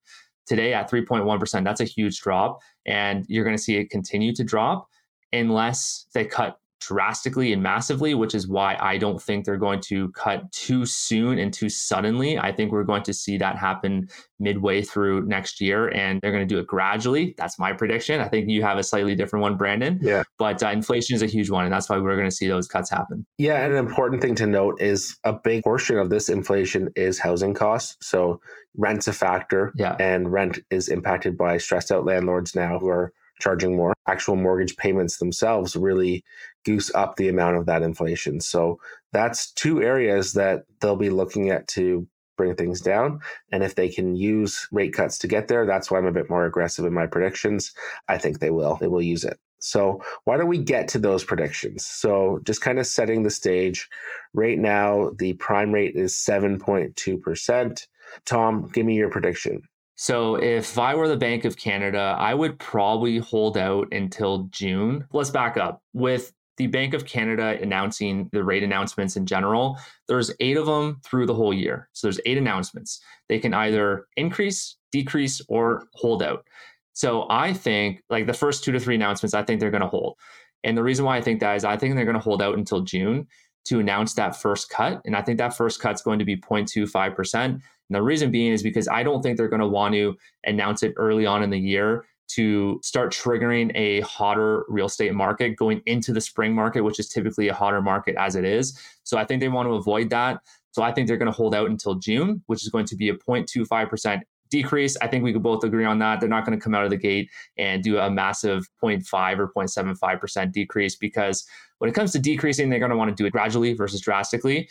Today 0.45 0.73
at 0.73 0.91
3.1%, 0.91 1.63
that's 1.63 1.79
a 1.79 1.85
huge 1.85 2.19
drop. 2.19 2.59
And 2.85 3.25
you're 3.29 3.45
going 3.45 3.55
to 3.55 3.61
see 3.61 3.77
it 3.77 3.89
continue 3.89 4.33
to 4.35 4.43
drop 4.43 4.87
unless 5.31 6.05
they 6.13 6.25
cut 6.25 6.59
drastically 6.87 7.53
and 7.53 7.61
massively, 7.61 8.13
which 8.13 8.35
is 8.35 8.47
why 8.47 8.77
I 8.79 8.97
don't 8.97 9.21
think 9.21 9.45
they're 9.45 9.57
going 9.57 9.81
to 9.81 10.09
cut 10.11 10.51
too 10.51 10.85
soon 10.85 11.39
and 11.39 11.53
too 11.53 11.69
suddenly. 11.69 12.37
I 12.37 12.51
think 12.51 12.71
we're 12.71 12.83
going 12.83 13.03
to 13.03 13.13
see 13.13 13.37
that 13.37 13.57
happen 13.57 14.09
midway 14.39 14.81
through 14.81 15.25
next 15.25 15.61
year 15.61 15.87
and 15.89 16.19
they're 16.21 16.31
going 16.31 16.47
to 16.47 16.53
do 16.53 16.59
it 16.59 16.67
gradually. 16.67 17.33
That's 17.37 17.57
my 17.57 17.73
prediction. 17.73 18.19
I 18.19 18.27
think 18.27 18.49
you 18.49 18.61
have 18.63 18.77
a 18.77 18.83
slightly 18.83 19.15
different 19.15 19.41
one, 19.41 19.57
Brandon. 19.57 19.99
Yeah. 20.01 20.23
But 20.37 20.61
uh, 20.61 20.69
inflation 20.69 21.15
is 21.15 21.21
a 21.21 21.27
huge 21.27 21.49
one 21.49 21.63
and 21.63 21.73
that's 21.73 21.89
why 21.89 21.97
we're 21.97 22.15
going 22.15 22.29
to 22.29 22.35
see 22.35 22.47
those 22.47 22.67
cuts 22.67 22.89
happen. 22.89 23.25
Yeah. 23.37 23.63
And 23.63 23.73
an 23.73 23.79
important 23.79 24.21
thing 24.21 24.35
to 24.35 24.47
note 24.47 24.81
is 24.81 25.17
a 25.23 25.33
big 25.33 25.63
portion 25.63 25.97
of 25.97 26.09
this 26.09 26.29
inflation 26.29 26.89
is 26.95 27.19
housing 27.19 27.53
costs. 27.53 27.95
So 28.01 28.41
rent's 28.75 29.07
a 29.07 29.13
factor. 29.13 29.73
Yeah. 29.75 29.95
And 29.99 30.31
rent 30.31 30.59
is 30.69 30.89
impacted 30.89 31.37
by 31.37 31.57
stressed 31.57 31.91
out 31.91 32.05
landlords 32.05 32.55
now 32.55 32.79
who 32.79 32.89
are 32.89 33.13
charging 33.43 33.75
more. 33.75 33.93
Actual 34.07 34.35
mortgage 34.35 34.77
payments 34.77 35.17
themselves 35.17 35.75
really 35.75 36.23
goose 36.65 36.93
up 36.95 37.17
the 37.17 37.27
amount 37.27 37.57
of 37.57 37.65
that 37.65 37.81
inflation. 37.81 38.39
So 38.39 38.79
that's 39.11 39.51
two 39.51 39.81
areas 39.81 40.33
that 40.33 40.63
they'll 40.79 40.95
be 40.95 41.09
looking 41.09 41.49
at 41.49 41.67
to 41.69 42.07
bring 42.37 42.55
things 42.55 42.81
down. 42.81 43.19
And 43.51 43.63
if 43.63 43.75
they 43.75 43.89
can 43.89 44.15
use 44.15 44.67
rate 44.71 44.93
cuts 44.93 45.17
to 45.19 45.27
get 45.27 45.47
there, 45.49 45.65
that's 45.65 45.91
why 45.91 45.97
I'm 45.97 46.05
a 46.05 46.11
bit 46.11 46.29
more 46.29 46.45
aggressive 46.45 46.85
in 46.85 46.93
my 46.93 47.05
predictions. 47.05 47.73
I 48.07 48.17
think 48.17 48.39
they 48.39 48.49
will. 48.49 48.77
They 48.77 48.87
will 48.87 49.01
use 49.01 49.23
it. 49.23 49.37
So, 49.59 50.03
why 50.25 50.35
don't 50.35 50.49
we 50.49 50.57
get 50.57 50.89
to 50.89 50.99
those 50.99 51.23
predictions? 51.23 51.85
So, 51.85 52.39
just 52.43 52.59
kind 52.59 52.79
of 52.79 52.87
setting 52.87 53.23
the 53.23 53.29
stage. 53.29 53.87
Right 54.33 54.59
now, 54.59 55.11
the 55.17 55.33
prime 55.33 55.71
rate 55.71 55.95
is 55.95 56.13
7.2%. 56.15 57.87
Tom, 58.25 58.69
give 58.73 58.85
me 58.85 58.95
your 58.95 59.09
prediction. 59.09 59.61
So 60.03 60.35
if 60.35 60.77
I 60.77 60.95
were 60.95 61.07
the 61.07 61.15
Bank 61.15 61.45
of 61.45 61.55
Canada, 61.55 62.13
I 62.19 62.33
would 62.33 62.59
probably 62.59 63.19
hold 63.19 63.57
out 63.57 63.87
until 63.93 64.49
June. 64.51 65.07
Let's 65.13 65.29
back 65.29 65.55
up. 65.55 65.81
With 65.93 66.33
the 66.57 66.67
Bank 66.67 66.93
of 66.93 67.05
Canada 67.05 67.57
announcing 67.61 68.29
the 68.33 68.43
rate 68.43 68.63
announcements 68.63 69.15
in 69.15 69.25
general, 69.25 69.79
there's 70.09 70.29
eight 70.41 70.57
of 70.57 70.65
them 70.65 70.99
through 71.05 71.27
the 71.27 71.33
whole 71.33 71.53
year. 71.53 71.87
So 71.93 72.07
there's 72.07 72.19
eight 72.25 72.37
announcements. 72.37 72.99
They 73.29 73.39
can 73.39 73.53
either 73.53 74.07
increase, 74.17 74.75
decrease, 74.91 75.41
or 75.47 75.87
hold 75.93 76.21
out. 76.21 76.45
So 76.91 77.25
I 77.29 77.53
think 77.53 78.03
like 78.09 78.27
the 78.27 78.33
first 78.33 78.65
two 78.65 78.73
to 78.73 78.81
three 78.81 78.95
announcements, 78.95 79.33
I 79.33 79.43
think 79.43 79.61
they're 79.61 79.71
going 79.71 79.83
to 79.83 79.87
hold. 79.87 80.17
And 80.65 80.77
the 80.77 80.83
reason 80.83 81.05
why 81.05 81.15
I 81.15 81.21
think 81.21 81.39
that 81.39 81.55
is 81.55 81.63
I 81.63 81.77
think 81.77 81.95
they're 81.95 82.03
going 82.03 82.15
to 82.15 82.19
hold 82.19 82.41
out 82.41 82.57
until 82.57 82.81
June 82.81 83.25
to 83.65 83.79
announce 83.79 84.13
that 84.13 84.35
first 84.35 84.69
cut. 84.69 85.01
And 85.05 85.15
I 85.15 85.21
think 85.21 85.37
that 85.37 85.55
first 85.55 85.79
cut's 85.79 86.01
going 86.01 86.19
to 86.19 86.25
be 86.25 86.35
0.25%. 86.37 87.45
And 87.45 87.61
the 87.89 88.01
reason 88.01 88.31
being 88.31 88.51
is 88.51 88.63
because 88.63 88.87
I 88.87 89.03
don't 89.03 89.21
think 89.21 89.37
they're 89.37 89.47
going 89.47 89.61
to 89.61 89.67
want 89.67 89.93
to 89.93 90.15
announce 90.45 90.83
it 90.83 90.93
early 90.97 91.25
on 91.25 91.43
in 91.43 91.49
the 91.49 91.59
year 91.59 92.05
to 92.29 92.79
start 92.81 93.13
triggering 93.13 93.71
a 93.75 94.01
hotter 94.01 94.63
real 94.67 94.87
estate 94.87 95.13
market 95.13 95.55
going 95.55 95.81
into 95.85 96.13
the 96.13 96.21
spring 96.21 96.53
market, 96.53 96.81
which 96.81 96.99
is 96.99 97.09
typically 97.09 97.49
a 97.49 97.53
hotter 97.53 97.81
market 97.81 98.15
as 98.17 98.35
it 98.35 98.45
is. 98.45 98.79
So 99.03 99.17
I 99.17 99.25
think 99.25 99.41
they 99.41 99.49
want 99.49 99.67
to 99.67 99.73
avoid 99.73 100.09
that. 100.09 100.39
So 100.71 100.81
I 100.81 100.91
think 100.91 101.07
they're 101.07 101.17
going 101.17 101.31
to 101.31 101.35
hold 101.37 101.53
out 101.53 101.69
until 101.69 101.95
June, 101.95 102.41
which 102.47 102.63
is 102.63 102.69
going 102.69 102.85
to 102.85 102.95
be 102.95 103.09
a 103.09 103.13
0.25% 103.13 104.21
decrease. 104.49 104.97
I 105.01 105.07
think 105.07 105.23
we 105.23 105.33
could 105.33 105.43
both 105.43 105.63
agree 105.63 105.85
on 105.85 105.99
that. 105.99 106.19
They're 106.19 106.29
not 106.29 106.45
going 106.45 106.57
to 106.57 106.63
come 106.63 106.73
out 106.73 106.83
of 106.83 106.89
the 106.89 106.97
gate 106.97 107.29
and 107.57 107.83
do 107.83 107.97
a 107.97 108.09
massive 108.09 108.67
0.5 108.81 109.39
or 109.39 109.51
0.75% 109.51 110.51
decrease 110.51 110.95
because 110.95 111.45
when 111.83 111.89
it 111.89 111.95
comes 111.95 112.13
to 112.13 112.19
decreasing, 112.19 112.69
they're 112.69 112.79
going 112.79 112.91
to 112.91 112.95
want 112.95 113.09
to 113.09 113.13
do 113.21 113.25
it 113.25 113.31
gradually 113.31 113.73
versus 113.73 113.99
drastically. 113.99 114.69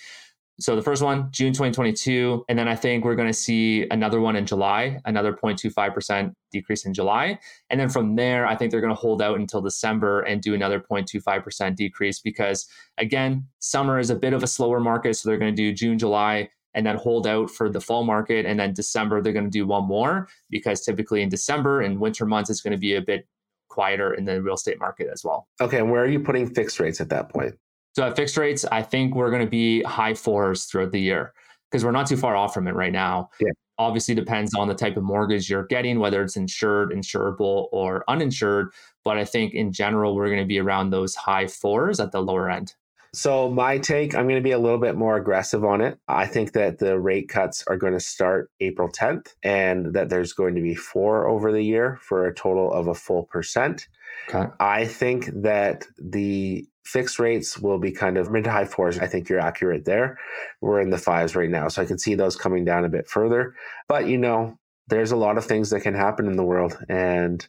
So 0.58 0.74
the 0.74 0.80
first 0.80 1.02
one, 1.02 1.28
June 1.30 1.52
2022. 1.52 2.46
And 2.48 2.58
then 2.58 2.68
I 2.68 2.74
think 2.74 3.04
we're 3.04 3.16
going 3.16 3.28
to 3.28 3.34
see 3.34 3.86
another 3.90 4.18
one 4.18 4.34
in 4.34 4.46
July, 4.46 4.98
another 5.04 5.34
0.25% 5.34 6.32
decrease 6.52 6.86
in 6.86 6.94
July. 6.94 7.38
And 7.68 7.78
then 7.78 7.90
from 7.90 8.16
there, 8.16 8.46
I 8.46 8.56
think 8.56 8.70
they're 8.70 8.80
going 8.80 8.94
to 8.94 8.98
hold 8.98 9.20
out 9.20 9.38
until 9.38 9.60
December 9.60 10.22
and 10.22 10.40
do 10.40 10.54
another 10.54 10.80
0.25% 10.80 11.76
decrease 11.76 12.18
because, 12.18 12.66
again, 12.96 13.46
summer 13.58 13.98
is 13.98 14.08
a 14.08 14.16
bit 14.16 14.32
of 14.32 14.42
a 14.42 14.46
slower 14.46 14.80
market. 14.80 15.14
So 15.14 15.28
they're 15.28 15.36
going 15.36 15.54
to 15.54 15.62
do 15.62 15.74
June, 15.74 15.98
July, 15.98 16.48
and 16.72 16.86
then 16.86 16.96
hold 16.96 17.26
out 17.26 17.50
for 17.50 17.68
the 17.68 17.82
fall 17.82 18.04
market. 18.04 18.46
And 18.46 18.58
then 18.58 18.72
December, 18.72 19.20
they're 19.20 19.34
going 19.34 19.44
to 19.44 19.50
do 19.50 19.66
one 19.66 19.84
more 19.84 20.28
because 20.48 20.80
typically 20.80 21.20
in 21.20 21.28
December 21.28 21.82
and 21.82 22.00
winter 22.00 22.24
months, 22.24 22.48
it's 22.48 22.62
going 22.62 22.72
to 22.72 22.78
be 22.78 22.94
a 22.94 23.02
bit 23.02 23.26
quieter 23.72 24.14
in 24.14 24.24
the 24.24 24.42
real 24.42 24.54
estate 24.54 24.78
market 24.78 25.08
as 25.12 25.24
well. 25.24 25.48
Okay. 25.60 25.78
And 25.78 25.90
where 25.90 26.02
are 26.02 26.08
you 26.08 26.20
putting 26.20 26.52
fixed 26.52 26.78
rates 26.78 27.00
at 27.00 27.08
that 27.08 27.30
point? 27.30 27.54
So 27.96 28.04
at 28.04 28.16
fixed 28.16 28.36
rates, 28.36 28.64
I 28.70 28.82
think 28.82 29.14
we're 29.14 29.30
going 29.30 29.44
to 29.44 29.50
be 29.50 29.82
high 29.82 30.14
fours 30.14 30.66
throughout 30.66 30.92
the 30.92 31.00
year 31.00 31.32
because 31.70 31.84
we're 31.84 31.90
not 31.90 32.06
too 32.06 32.16
far 32.16 32.36
off 32.36 32.54
from 32.54 32.68
it 32.68 32.74
right 32.74 32.92
now. 32.92 33.30
Yeah. 33.40 33.50
Obviously, 33.78 34.14
depends 34.14 34.54
on 34.54 34.68
the 34.68 34.74
type 34.74 34.96
of 34.96 35.02
mortgage 35.02 35.50
you're 35.50 35.66
getting, 35.66 35.98
whether 35.98 36.22
it's 36.22 36.36
insured, 36.36 36.92
insurable, 36.92 37.68
or 37.72 38.04
uninsured. 38.06 38.68
But 39.02 39.16
I 39.16 39.24
think 39.24 39.54
in 39.54 39.72
general, 39.72 40.14
we're 40.14 40.28
going 40.28 40.40
to 40.40 40.46
be 40.46 40.60
around 40.60 40.90
those 40.90 41.14
high 41.14 41.46
fours 41.46 41.98
at 41.98 42.12
the 42.12 42.20
lower 42.20 42.50
end. 42.50 42.74
So, 43.14 43.50
my 43.50 43.76
take, 43.78 44.14
I'm 44.14 44.24
going 44.24 44.40
to 44.40 44.42
be 44.42 44.52
a 44.52 44.58
little 44.58 44.78
bit 44.78 44.96
more 44.96 45.16
aggressive 45.16 45.64
on 45.64 45.82
it. 45.82 45.98
I 46.08 46.26
think 46.26 46.52
that 46.52 46.78
the 46.78 46.98
rate 46.98 47.28
cuts 47.28 47.62
are 47.66 47.76
going 47.76 47.92
to 47.92 48.00
start 48.00 48.50
April 48.60 48.88
10th 48.88 49.34
and 49.42 49.92
that 49.92 50.08
there's 50.08 50.32
going 50.32 50.54
to 50.54 50.62
be 50.62 50.74
four 50.74 51.28
over 51.28 51.52
the 51.52 51.62
year 51.62 51.98
for 52.00 52.26
a 52.26 52.34
total 52.34 52.72
of 52.72 52.88
a 52.88 52.94
full 52.94 53.24
percent. 53.24 53.86
Okay. 54.28 54.50
I 54.60 54.86
think 54.86 55.26
that 55.42 55.84
the 55.98 56.66
fixed 56.84 57.18
rates 57.18 57.58
will 57.58 57.78
be 57.78 57.92
kind 57.92 58.16
of 58.16 58.30
mid 58.30 58.44
to 58.44 58.50
high 58.50 58.64
fours. 58.64 58.98
I 58.98 59.06
think 59.06 59.28
you're 59.28 59.40
accurate 59.40 59.84
there. 59.84 60.18
We're 60.60 60.80
in 60.80 60.90
the 60.90 60.98
fives 60.98 61.36
right 61.36 61.50
now. 61.50 61.68
So 61.68 61.82
I 61.82 61.86
can 61.86 61.98
see 61.98 62.14
those 62.14 62.36
coming 62.36 62.64
down 62.64 62.84
a 62.84 62.88
bit 62.88 63.08
further. 63.08 63.54
But, 63.88 64.06
you 64.06 64.18
know, 64.18 64.58
there's 64.88 65.12
a 65.12 65.16
lot 65.16 65.38
of 65.38 65.44
things 65.44 65.70
that 65.70 65.80
can 65.80 65.94
happen 65.94 66.26
in 66.26 66.36
the 66.36 66.44
world. 66.44 66.78
And 66.88 67.46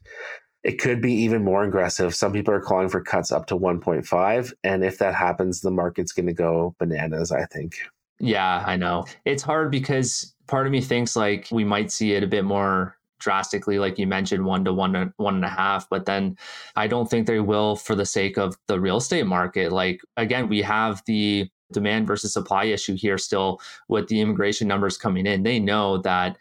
it 0.63 0.79
could 0.79 1.01
be 1.01 1.13
even 1.13 1.43
more 1.43 1.63
aggressive. 1.63 2.15
Some 2.15 2.31
people 2.31 2.53
are 2.53 2.61
calling 2.61 2.89
for 2.89 3.01
cuts 3.01 3.31
up 3.31 3.47
to 3.47 3.57
1.5. 3.57 4.53
And 4.63 4.83
if 4.83 4.97
that 4.99 5.13
happens, 5.13 5.61
the 5.61 5.71
market's 5.71 6.13
going 6.13 6.27
to 6.27 6.33
go 6.33 6.73
bananas, 6.79 7.31
I 7.31 7.45
think. 7.45 7.75
Yeah, 8.19 8.63
I 8.65 8.77
know. 8.77 9.05
It's 9.25 9.43
hard 9.43 9.71
because 9.71 10.33
part 10.47 10.65
of 10.65 10.71
me 10.71 10.79
thinks 10.79 11.15
like 11.15 11.47
we 11.51 11.65
might 11.65 11.91
see 11.91 12.13
it 12.13 12.23
a 12.23 12.27
bit 12.27 12.45
more 12.45 12.97
drastically, 13.19 13.79
like 13.79 13.97
you 13.97 14.07
mentioned, 14.07 14.45
one 14.45 14.63
to 14.65 14.73
one 14.73 15.13
one 15.17 15.35
and 15.35 15.45
a 15.45 15.49
half. 15.49 15.89
But 15.89 16.05
then 16.05 16.37
I 16.75 16.87
don't 16.87 17.09
think 17.09 17.27
they 17.27 17.39
will 17.39 17.75
for 17.75 17.95
the 17.95 18.05
sake 18.05 18.37
of 18.37 18.55
the 18.67 18.79
real 18.79 18.97
estate 18.97 19.25
market. 19.25 19.71
Like 19.71 20.01
again, 20.15 20.47
we 20.47 20.61
have 20.61 21.01
the 21.05 21.49
demand 21.73 22.07
versus 22.07 22.31
supply 22.31 22.65
issue 22.65 22.95
here 22.95 23.17
still 23.17 23.59
with 23.89 24.07
the 24.07 24.21
immigration 24.21 24.67
numbers 24.67 24.97
coming 24.97 25.25
in. 25.25 25.43
They 25.43 25.59
know 25.59 25.97
that 25.99 26.37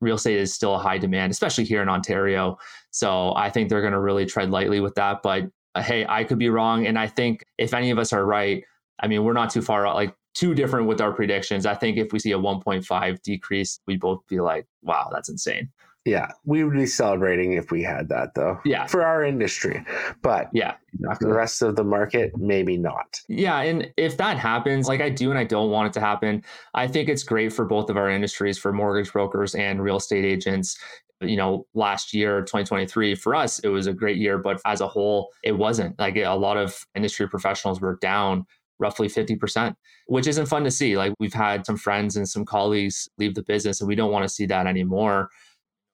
real 0.00 0.16
estate 0.16 0.36
is 0.36 0.52
still 0.52 0.74
a 0.74 0.78
high 0.78 0.98
demand, 0.98 1.30
especially 1.30 1.64
here 1.64 1.80
in 1.80 1.88
Ontario. 1.88 2.58
So 2.92 3.34
I 3.34 3.50
think 3.50 3.68
they're 3.68 3.80
going 3.80 3.94
to 3.94 4.00
really 4.00 4.26
tread 4.26 4.50
lightly 4.50 4.80
with 4.80 4.94
that. 4.94 5.22
But 5.22 5.50
uh, 5.74 5.82
hey, 5.82 6.06
I 6.08 6.24
could 6.24 6.38
be 6.38 6.48
wrong. 6.48 6.86
And 6.86 6.98
I 6.98 7.08
think 7.08 7.44
if 7.58 7.74
any 7.74 7.90
of 7.90 7.98
us 7.98 8.12
are 8.12 8.24
right, 8.24 8.64
I 9.00 9.08
mean, 9.08 9.24
we're 9.24 9.32
not 9.32 9.50
too 9.50 9.62
far 9.62 9.86
out. 9.86 9.96
Like 9.96 10.14
too 10.34 10.54
different 10.54 10.86
with 10.86 11.00
our 11.00 11.12
predictions. 11.12 11.66
I 11.66 11.74
think 11.74 11.98
if 11.98 12.12
we 12.12 12.18
see 12.18 12.32
a 12.32 12.38
1.5 12.38 13.22
decrease, 13.22 13.80
we 13.86 13.96
both 13.96 14.26
be 14.28 14.40
like, 14.40 14.66
wow, 14.82 15.10
that's 15.12 15.28
insane. 15.28 15.70
Yeah, 16.04 16.32
we 16.44 16.64
would 16.64 16.72
be 16.72 16.86
celebrating 16.86 17.52
if 17.52 17.70
we 17.70 17.82
had 17.82 18.08
that 18.08 18.34
though. 18.34 18.58
Yeah. 18.64 18.86
For 18.86 19.04
our 19.04 19.22
industry. 19.22 19.84
But 20.20 20.48
yeah, 20.52 20.74
exactly. 20.94 21.28
the 21.28 21.34
rest 21.34 21.62
of 21.62 21.76
the 21.76 21.84
market, 21.84 22.36
maybe 22.36 22.76
not. 22.76 23.20
Yeah. 23.28 23.60
And 23.60 23.92
if 23.96 24.16
that 24.16 24.36
happens, 24.36 24.88
like 24.88 25.00
I 25.00 25.10
do 25.10 25.30
and 25.30 25.38
I 25.38 25.44
don't 25.44 25.70
want 25.70 25.88
it 25.88 25.92
to 25.94 26.00
happen, 26.00 26.42
I 26.74 26.88
think 26.88 27.08
it's 27.08 27.22
great 27.22 27.52
for 27.52 27.64
both 27.64 27.88
of 27.88 27.96
our 27.96 28.10
industries, 28.10 28.58
for 28.58 28.72
mortgage 28.72 29.12
brokers 29.12 29.54
and 29.54 29.80
real 29.80 29.98
estate 29.98 30.24
agents. 30.24 30.76
You 31.24 31.36
know, 31.36 31.66
last 31.74 32.12
year, 32.14 32.40
2023, 32.40 33.14
for 33.14 33.34
us, 33.34 33.58
it 33.60 33.68
was 33.68 33.86
a 33.86 33.92
great 33.92 34.16
year, 34.16 34.38
but 34.38 34.60
as 34.64 34.80
a 34.80 34.88
whole, 34.88 35.30
it 35.42 35.52
wasn't. 35.52 35.98
Like 35.98 36.16
a 36.16 36.34
lot 36.34 36.56
of 36.56 36.84
industry 36.94 37.28
professionals 37.28 37.80
were 37.80 37.98
down 38.00 38.46
roughly 38.78 39.08
50%, 39.08 39.74
which 40.06 40.26
isn't 40.26 40.46
fun 40.46 40.64
to 40.64 40.70
see. 40.70 40.96
Like 40.96 41.14
we've 41.18 41.32
had 41.32 41.64
some 41.64 41.76
friends 41.76 42.16
and 42.16 42.28
some 42.28 42.44
colleagues 42.44 43.08
leave 43.18 43.34
the 43.34 43.42
business, 43.42 43.80
and 43.80 43.88
we 43.88 43.94
don't 43.94 44.12
want 44.12 44.24
to 44.24 44.28
see 44.28 44.46
that 44.46 44.66
anymore. 44.66 45.30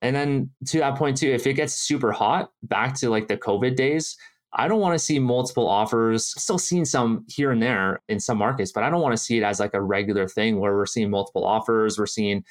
And 0.01 0.15
then 0.15 0.51
to 0.67 0.79
that 0.79 0.97
point 0.97 1.17
too, 1.17 1.31
if 1.31 1.47
it 1.47 1.55
gets 1.55 1.75
super 1.75 2.13
hot, 2.13 2.51
back 2.63 2.95
to 3.01 3.11
like 3.11 3.29
the 3.29 3.37
COVID 3.37 3.77
days, 3.77 4.17
I 4.53 4.67
don't 4.69 4.81
want 4.81 4.95
to 4.95 4.99
see 4.99 5.19
multiple 5.19 5.69
offers. 5.69 6.27
Still 6.41 6.59
seeing 6.59 6.85
some 6.85 7.25
here 7.29 7.51
and 7.51 7.63
there 7.63 8.01
in 8.09 8.19
some 8.21 8.39
markets, 8.39 8.73
but 8.73 8.83
I 8.83 8.91
don't 8.91 9.03
want 9.03 9.13
to 9.13 9.23
see 9.23 9.37
it 9.39 9.43
as 9.43 9.61
like 9.61 9.75
a 9.75 9.83
regular 9.83 10.27
thing 10.27 10.59
where 10.59 10.75
we're 10.75 10.87
seeing 10.87 11.11
multiple 11.11 11.45
offers. 11.45 11.99
We're 11.99 12.07
seeing 12.07 12.45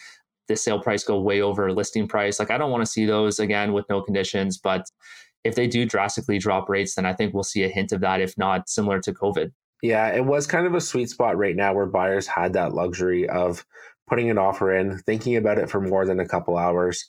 the 0.48 0.56
sale 0.56 0.80
price 0.80 1.04
go 1.04 1.20
way 1.20 1.42
over 1.42 1.72
listing 1.72 2.08
price. 2.08 2.40
Like 2.40 2.52
I 2.52 2.58
don't 2.58 2.72
want 2.72 2.86
to 2.86 2.92
see 2.92 3.06
those 3.06 3.40
again 3.40 3.74
with 3.74 3.86
no 3.90 4.02
conditions. 4.02 4.58
But 4.58 4.86
if 5.44 5.56
they 5.56 5.68
do 5.68 5.86
drastically 5.86 6.40
drop 6.40 6.70
rates, 6.70 6.96
then 6.96 7.06
I 7.06 7.14
think 7.14 7.34
we'll 7.34 7.44
see 7.44 7.64
a 7.64 7.70
hint 7.70 7.92
of 7.92 8.02
that, 8.02 8.22
if 8.22 8.38
not 8.38 8.70
similar 8.70 9.00
to 9.02 9.14
COVID. 9.14 9.52
Yeah, 9.82 10.08
it 10.10 10.26
was 10.26 10.48
kind 10.48 10.66
of 10.66 10.74
a 10.74 10.82
sweet 10.82 11.10
spot 11.10 11.38
right 11.38 11.56
now 11.56 11.74
where 11.74 11.86
buyers 11.86 12.28
had 12.28 12.54
that 12.54 12.74
luxury 12.74 13.30
of 13.30 13.64
putting 14.08 14.30
an 14.30 14.38
offer 14.38 14.74
in, 14.74 14.98
thinking 15.00 15.36
about 15.36 15.60
it 15.60 15.70
for 15.70 15.82
more 15.82 16.06
than 16.06 16.20
a 16.20 16.28
couple 16.28 16.58
hours, 16.58 17.06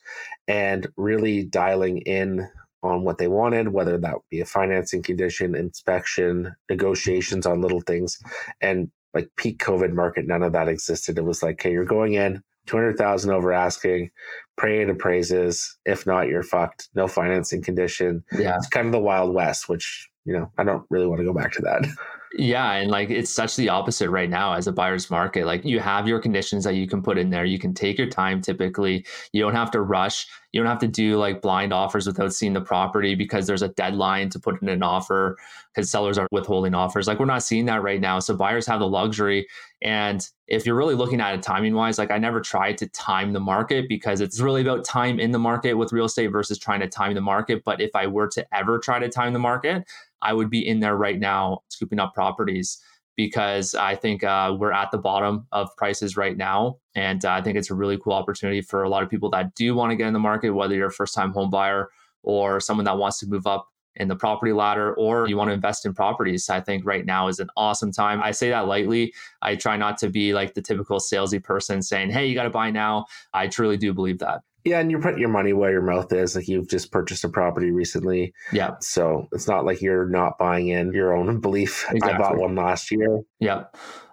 and 0.47 0.87
really 0.97 1.45
dialing 1.45 1.99
in 1.99 2.47
on 2.83 3.03
what 3.03 3.19
they 3.19 3.29
wanted, 3.29 3.69
whether 3.69 3.99
that 3.99 4.17
be 4.31 4.41
a 4.41 4.45
financing 4.45 5.03
condition, 5.03 5.55
inspection, 5.55 6.55
negotiations 6.69 7.47
on 7.47 7.61
little 7.61 7.81
things. 7.81 8.19
And 8.61 8.91
like 9.15 9.31
peak 9.37 9.59
COVID 9.59 9.95
market, 9.95 10.27
none 10.27 10.43
of 10.43 10.53
that 10.53 10.69
existed. 10.69 11.19
It 11.19 11.25
was 11.25 11.43
like, 11.43 11.55
okay, 11.55 11.73
you're 11.73 11.85
going 11.85 12.15
in, 12.15 12.43
200,000 12.69 13.31
over 13.31 13.53
asking, 13.53 14.11
pray 14.57 14.83
it 14.83 14.91
appraises. 14.91 15.77
If 15.85 16.07
not, 16.07 16.29
you're 16.29 16.43
fucked. 16.43 16.89
No 16.95 17.09
financing 17.09 17.63
condition. 17.63 18.25
Yeah. 18.33 18.57
It's 18.57 18.69
kind 18.69 18.87
of 18.87 18.93
the 18.93 19.01
Wild 19.01 19.35
West, 19.35 19.69
which, 19.69 20.09
you 20.25 20.33
know, 20.35 20.53
I 20.59 20.65
don't 20.65 20.85
really 20.91 21.07
want 21.07 21.21
to 21.21 21.25
go 21.25 21.33
back 21.33 21.53
to 21.53 21.63
that. 21.63 21.87
Yeah, 22.41 22.75
and 22.75 22.89
like 22.89 23.11
it's 23.11 23.31
such 23.33 23.57
the 23.57 23.69
opposite 23.69 24.11
right 24.11 24.31
now 24.31 24.53
as 24.55 24.69
a 24.69 24.73
buyer's 24.73 25.11
market. 25.11 25.45
Like 25.45 25.65
you 25.65 25.81
have 25.81 26.07
your 26.07 26.21
conditions 26.21 26.63
that 26.63 26.77
you 26.77 26.87
can 26.87 27.03
put 27.03 27.19
in 27.19 27.31
there. 27.31 27.45
You 27.45 27.59
can 27.59 27.75
take 27.75 27.99
your 27.99 28.07
time 28.07 28.41
typically. 28.41 29.05
You 29.33 29.43
don't 29.43 29.57
have 29.57 29.73
to 29.73 29.81
rush. 29.81 30.25
You 30.53 30.61
don't 30.61 30.71
have 30.71 30.79
to 30.79 30.87
do 30.89 31.17
like 31.17 31.43
blind 31.43 31.73
offers 31.73 32.07
without 32.07 32.33
seeing 32.33 32.53
the 32.53 32.61
property 32.61 33.17
because 33.17 33.49
there's 33.49 33.63
a 33.63 33.69
deadline 33.71 34.31
to 34.31 34.39
put 34.39 34.63
in 34.63 34.69
an 34.69 34.85
offer 34.85 35.37
because 35.75 35.91
sellers 35.91 36.17
are 36.17 36.29
withholding 36.31 36.75
offers. 36.75 37.09
Like 37.09 37.19
we're 37.19 37.27
not 37.27 37.43
seeing 37.43 37.67
that 37.67 37.83
right 37.83 38.01
now. 38.01 38.21
So 38.21 38.37
buyers 38.37 38.67
have 38.69 38.79
the 38.79 38.89
luxury. 38.89 39.49
And 39.83 40.25
if 40.47 40.65
you're 40.65 40.77
really 40.77 40.95
looking 40.95 41.21
at 41.21 41.35
it 41.35 41.43
timing 41.43 41.75
wise, 41.75 41.99
like 41.99 42.11
I 42.13 42.19
never 42.19 42.41
tried 42.41 42.79
to 42.79 42.89
time 42.89 43.33
the 43.33 43.41
market 43.41 43.89
because 43.89 44.21
it's 44.21 44.41
really 44.41 44.63
about 44.63 44.85
time 44.85 45.19
in 45.19 45.33
the 45.33 45.39
market 45.39 45.75
with 45.75 45.93
real 45.93 46.07
estate 46.07 46.29
versus 46.29 46.59
trying 46.59 46.81
to 46.81 46.89
time 46.89 47.15
the 47.15 47.21
market. 47.21 47.63
But 47.65 47.81
if 47.81 47.91
I 47.97 48.07
were 48.07 48.29
to 48.29 48.47
ever 48.55 48.79
try 48.79 49.01
to 49.01 49.09
time 49.09 49.33
the 49.33 49.39
market, 49.39 49.85
I 50.23 50.33
would 50.33 50.51
be 50.51 50.67
in 50.67 50.81
there 50.81 50.97
right 50.97 51.19
now 51.19 51.63
scooping 51.69 52.01
up 52.01 52.15
properties 52.29 52.79
because 53.17 53.75
I 53.75 53.97
think 53.97 54.23
uh, 54.23 54.57
we're 54.59 54.73
at 54.73 54.93
the 54.93 54.99
bottom 54.99 55.47
of 55.51 55.69
prices 55.77 56.17
right 56.17 56.37
now. 56.37 56.79
And 56.95 57.25
uh, 57.25 57.33
I 57.33 57.43
think 57.43 57.59
it's 57.59 57.71
a 57.71 57.75
really 57.75 57.99
cool 57.99 58.13
opportunity 58.13 58.61
for 58.61 58.85
a 58.85 58.89
lot 58.89 59.03
of 59.03 59.11
people 59.11 59.29
that 59.31 59.55
do 59.57 59.75
want 59.75 59.91
to 59.91 59.97
get 59.97 60.07
in 60.07 60.13
the 60.13 60.21
market, 60.21 60.51
whether 60.51 60.75
you're 60.77 60.87
a 60.87 60.93
first 60.93 61.15
time 61.15 61.33
home 61.33 61.51
buyer 61.51 61.89
or 62.23 62.61
someone 62.61 62.85
that 62.85 62.97
wants 62.97 63.19
to 63.21 63.27
move 63.27 63.47
up 63.47 63.67
in 63.97 64.07
the 64.07 64.15
property 64.15 64.53
ladder 64.53 64.95
or 64.95 65.29
you 65.29 65.37
want 65.37 65.49
to 65.49 65.55
invest 65.55 65.85
in 65.85 65.93
properties. 65.93 66.49
I 66.49 66.61
think 66.61 66.87
right 66.87 67.05
now 67.05 67.27
is 67.27 67.41
an 67.41 67.49
awesome 67.57 67.91
time. 67.91 68.23
I 68.23 68.31
say 68.31 68.51
that 68.51 68.69
lightly. 68.69 69.13
I 69.43 69.57
try 69.57 69.77
not 69.77 69.99
to 69.99 70.09
be 70.09 70.33
like 70.33 70.55
the 70.55 70.63
typical 70.63 71.01
salesy 71.01 71.43
person 71.43 71.83
saying, 71.83 72.11
hey, 72.11 72.27
you 72.27 72.37
got 72.37 72.45
to 72.45 72.51
buy 72.51 72.71
now. 72.71 73.07
I 73.35 73.49
truly 73.49 73.77
do 73.77 73.93
believe 73.93 74.21
that. 74.21 74.43
Yeah, 74.65 74.81
and 74.81 74.91
you're 74.91 75.01
putting 75.01 75.21
your 75.21 75.29
money 75.29 75.53
where 75.53 75.71
your 75.71 75.83
mouth 75.83 76.13
is. 76.13 76.37
Like 76.37 76.49
you've 76.49 76.69
just 76.69 76.93
purchased 76.93 77.25
a 77.25 77.29
property 77.29 77.71
recently. 77.71 78.35
Yeah. 78.53 78.77
So 78.81 79.29
it's 79.33 79.49
not 79.49 79.65
like 79.65 79.81
you're 79.81 80.09
not 80.09 80.39
buying 80.39 80.69
in 80.69 80.93
your 80.93 81.17
own 81.17 81.41
belief. 81.41 81.87
Exactly. 81.91 82.13
I 82.13 82.19
bought 82.19 82.37
one 82.37 82.55
last 82.55 82.91
year. 82.91 83.21
Yeah. 83.41 83.65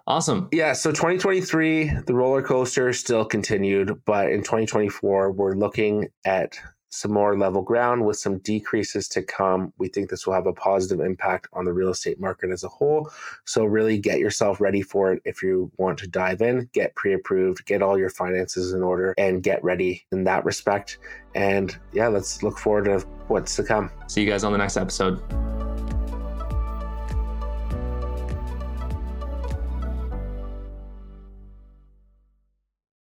Awesome. 0.06 0.48
Yeah. 0.52 0.72
So 0.72 0.90
2023, 0.90 2.02
the 2.06 2.14
roller 2.14 2.42
coaster 2.42 2.92
still 2.92 3.24
continued, 3.24 4.02
but 4.04 4.30
in 4.30 4.42
2024, 4.42 5.32
we're 5.32 5.56
looking 5.56 6.08
at 6.24 6.58
some 6.96 7.12
more 7.12 7.36
level 7.36 7.62
ground 7.62 8.04
with 8.04 8.16
some 8.16 8.38
decreases 8.38 9.08
to 9.08 9.22
come. 9.22 9.72
We 9.78 9.88
think 9.88 10.08
this 10.08 10.26
will 10.26 10.34
have 10.34 10.46
a 10.46 10.52
positive 10.52 11.04
impact 11.04 11.48
on 11.52 11.64
the 11.64 11.72
real 11.72 11.90
estate 11.90 12.18
market 12.18 12.50
as 12.50 12.64
a 12.64 12.68
whole. 12.68 13.10
So, 13.44 13.64
really 13.64 13.98
get 13.98 14.18
yourself 14.18 14.60
ready 14.60 14.82
for 14.82 15.12
it 15.12 15.22
if 15.24 15.42
you 15.42 15.70
want 15.76 15.98
to 15.98 16.06
dive 16.06 16.40
in, 16.40 16.68
get 16.72 16.94
pre 16.94 17.12
approved, 17.12 17.66
get 17.66 17.82
all 17.82 17.98
your 17.98 18.10
finances 18.10 18.72
in 18.72 18.82
order, 18.82 19.14
and 19.18 19.42
get 19.42 19.62
ready 19.62 20.06
in 20.10 20.24
that 20.24 20.44
respect. 20.44 20.98
And 21.34 21.76
yeah, 21.92 22.08
let's 22.08 22.42
look 22.42 22.58
forward 22.58 22.86
to 22.86 23.00
what's 23.28 23.56
to 23.56 23.62
come. 23.62 23.90
See 24.06 24.22
you 24.22 24.30
guys 24.30 24.44
on 24.44 24.52
the 24.52 24.58
next 24.58 24.76
episode. 24.76 25.22